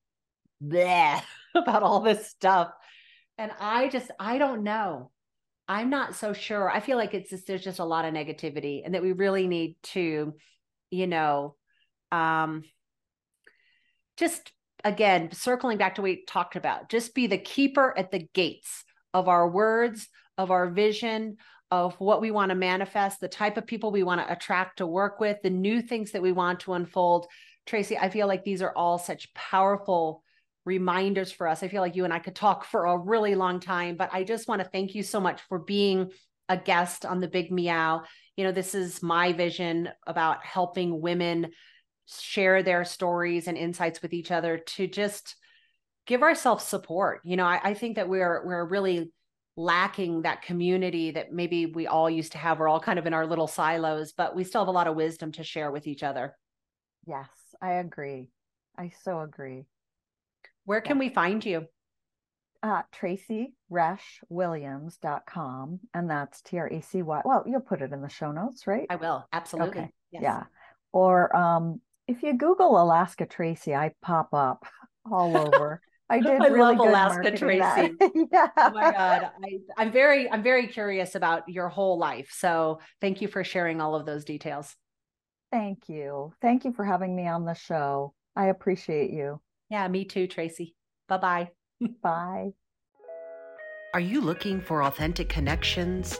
bleh 0.64 1.20
about 1.54 1.82
all 1.82 2.00
this 2.00 2.28
stuff. 2.28 2.70
And 3.36 3.52
I 3.60 3.88
just, 3.88 4.10
I 4.18 4.38
don't 4.38 4.62
know. 4.62 5.10
I'm 5.68 5.90
not 5.90 6.14
so 6.14 6.32
sure. 6.32 6.70
I 6.70 6.80
feel 6.80 6.96
like 6.96 7.14
it's 7.14 7.30
just, 7.30 7.46
there's 7.46 7.62
just 7.62 7.78
a 7.78 7.84
lot 7.84 8.04
of 8.04 8.14
negativity 8.14 8.82
and 8.84 8.94
that 8.94 9.02
we 9.02 9.12
really 9.12 9.46
need 9.46 9.76
to, 9.84 10.34
you 10.90 11.06
know, 11.06 11.54
um, 12.10 12.64
just 14.16 14.50
again, 14.84 15.30
circling 15.32 15.78
back 15.78 15.96
to 15.96 16.02
what 16.02 16.08
we 16.08 16.24
talked 16.24 16.56
about, 16.56 16.88
just 16.88 17.14
be 17.14 17.26
the 17.26 17.38
keeper 17.38 17.94
at 17.96 18.10
the 18.10 18.28
gates 18.32 18.84
of 19.12 19.28
our 19.28 19.48
words, 19.48 20.08
of 20.36 20.50
our 20.50 20.70
vision, 20.70 21.36
of 21.70 21.94
what 21.96 22.20
we 22.20 22.30
want 22.30 22.50
to 22.50 22.54
manifest, 22.54 23.20
the 23.20 23.28
type 23.28 23.56
of 23.56 23.66
people 23.66 23.90
we 23.90 24.02
want 24.02 24.20
to 24.20 24.32
attract 24.32 24.78
to 24.78 24.86
work 24.86 25.20
with, 25.20 25.36
the 25.42 25.50
new 25.50 25.82
things 25.82 26.12
that 26.12 26.22
we 26.22 26.32
want 26.32 26.60
to 26.60 26.72
unfold. 26.72 27.26
Tracy, 27.66 27.98
I 27.98 28.08
feel 28.08 28.26
like 28.26 28.44
these 28.44 28.62
are 28.62 28.72
all 28.74 28.98
such 28.98 29.32
powerful 29.34 30.22
reminders 30.68 31.32
for 31.32 31.48
us. 31.48 31.62
I 31.62 31.68
feel 31.68 31.80
like 31.80 31.96
you 31.96 32.04
and 32.04 32.12
I 32.12 32.18
could 32.18 32.36
talk 32.36 32.66
for 32.66 32.84
a 32.84 32.98
really 32.98 33.34
long 33.34 33.58
time, 33.58 33.96
but 33.96 34.10
I 34.12 34.22
just 34.22 34.46
want 34.46 34.62
to 34.62 34.68
thank 34.68 34.94
you 34.94 35.02
so 35.02 35.18
much 35.18 35.40
for 35.48 35.58
being 35.58 36.10
a 36.50 36.58
guest 36.58 37.06
on 37.06 37.20
the 37.20 37.26
Big 37.26 37.50
Meow. 37.50 38.02
You 38.36 38.44
know, 38.44 38.52
this 38.52 38.74
is 38.74 39.02
my 39.02 39.32
vision 39.32 39.88
about 40.06 40.44
helping 40.44 41.00
women 41.00 41.52
share 42.06 42.62
their 42.62 42.84
stories 42.84 43.48
and 43.48 43.56
insights 43.56 44.02
with 44.02 44.12
each 44.12 44.30
other 44.30 44.58
to 44.58 44.86
just 44.86 45.36
give 46.06 46.22
ourselves 46.22 46.64
support. 46.64 47.22
You 47.24 47.36
know, 47.36 47.46
I, 47.46 47.60
I 47.64 47.74
think 47.74 47.96
that 47.96 48.10
we're 48.10 48.46
we're 48.46 48.66
really 48.66 49.10
lacking 49.56 50.22
that 50.22 50.42
community 50.42 51.12
that 51.12 51.32
maybe 51.32 51.66
we 51.66 51.86
all 51.86 52.10
used 52.10 52.32
to 52.32 52.38
have. 52.38 52.58
We're 52.58 52.68
all 52.68 52.78
kind 52.78 52.98
of 52.98 53.06
in 53.06 53.14
our 53.14 53.26
little 53.26 53.48
silos, 53.48 54.12
but 54.12 54.36
we 54.36 54.44
still 54.44 54.60
have 54.60 54.68
a 54.68 54.78
lot 54.78 54.86
of 54.86 54.96
wisdom 54.96 55.32
to 55.32 55.42
share 55.42 55.70
with 55.70 55.86
each 55.86 56.02
other. 56.02 56.36
Yes, 57.06 57.28
I 57.60 57.72
agree. 57.72 58.28
I 58.78 58.92
so 59.02 59.20
agree. 59.20 59.64
Where 60.68 60.80
can 60.82 60.98
we 60.98 61.08
find 61.08 61.42
you? 61.46 61.66
Uh, 62.62 62.82
TracyRoeschWilliams.com. 62.94 65.80
And 65.94 66.10
that's 66.10 66.42
T 66.42 66.58
R 66.58 66.70
E 66.70 66.82
C 66.82 67.00
Y. 67.00 67.22
Well, 67.24 67.42
you'll 67.46 67.62
put 67.62 67.80
it 67.80 67.94
in 67.94 68.02
the 68.02 68.10
show 68.10 68.32
notes, 68.32 68.66
right? 68.66 68.86
I 68.90 68.96
will. 68.96 69.26
Absolutely. 69.32 69.80
Okay. 69.80 69.90
Yes. 70.10 70.24
Yeah. 70.24 70.42
Or 70.92 71.34
um, 71.34 71.80
if 72.06 72.22
you 72.22 72.36
Google 72.36 72.82
Alaska 72.82 73.24
Tracy, 73.24 73.74
I 73.74 73.92
pop 74.02 74.34
up 74.34 74.66
all 75.10 75.38
over. 75.38 75.80
I 76.10 76.20
did. 76.20 76.42
I 76.42 76.48
really 76.48 76.76
love 76.76 76.86
Alaska 76.86 77.30
Tracy. 77.30 77.94
yeah. 78.30 78.48
Oh 78.58 78.70
my 78.70 78.92
God. 78.92 79.30
I, 79.42 79.60
I'm 79.78 79.90
very, 79.90 80.30
I'm 80.30 80.42
very 80.42 80.66
curious 80.66 81.14
about 81.14 81.48
your 81.48 81.70
whole 81.70 81.98
life. 81.98 82.28
So 82.36 82.80
thank 83.00 83.22
you 83.22 83.28
for 83.28 83.42
sharing 83.42 83.80
all 83.80 83.94
of 83.94 84.04
those 84.04 84.26
details. 84.26 84.76
Thank 85.50 85.88
you. 85.88 86.34
Thank 86.42 86.66
you 86.66 86.74
for 86.74 86.84
having 86.84 87.16
me 87.16 87.26
on 87.26 87.46
the 87.46 87.54
show. 87.54 88.12
I 88.36 88.48
appreciate 88.48 89.14
you. 89.14 89.40
Yeah, 89.70 89.86
me 89.88 90.04
too, 90.04 90.26
Tracy. 90.26 90.74
Bye-bye. 91.08 91.50
Bye. 92.02 92.50
Are 93.94 94.00
you 94.00 94.20
looking 94.20 94.60
for 94.60 94.84
authentic 94.84 95.28
connections, 95.28 96.18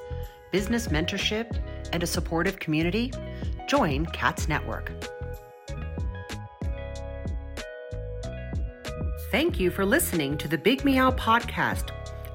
business 0.53 0.89
mentorship, 0.89 1.59
and 1.93 2.03
a 2.03 2.07
supportive 2.07 2.59
community? 2.59 3.13
Join 3.69 4.07
CATS 4.07 4.49
Network. 4.49 4.93
Thank 9.31 9.61
you 9.61 9.71
for 9.71 9.85
listening 9.85 10.39
to 10.39 10.49
the 10.49 10.57
Big 10.57 10.85
Meow 10.87 11.11
podcast. 11.11 11.91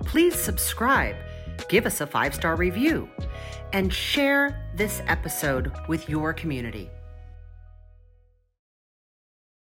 Please 0.06 0.36
subscribe, 0.36 1.16
give 1.68 1.88
us 1.88 2.02
a 2.02 2.08
five 2.08 2.36
star 2.36 2.56
review, 2.56 3.10
and 3.74 3.92
share 3.92 4.70
this 4.76 5.02
episode 5.08 5.72
with 5.88 6.08
your 6.08 6.34
community. 6.34 6.92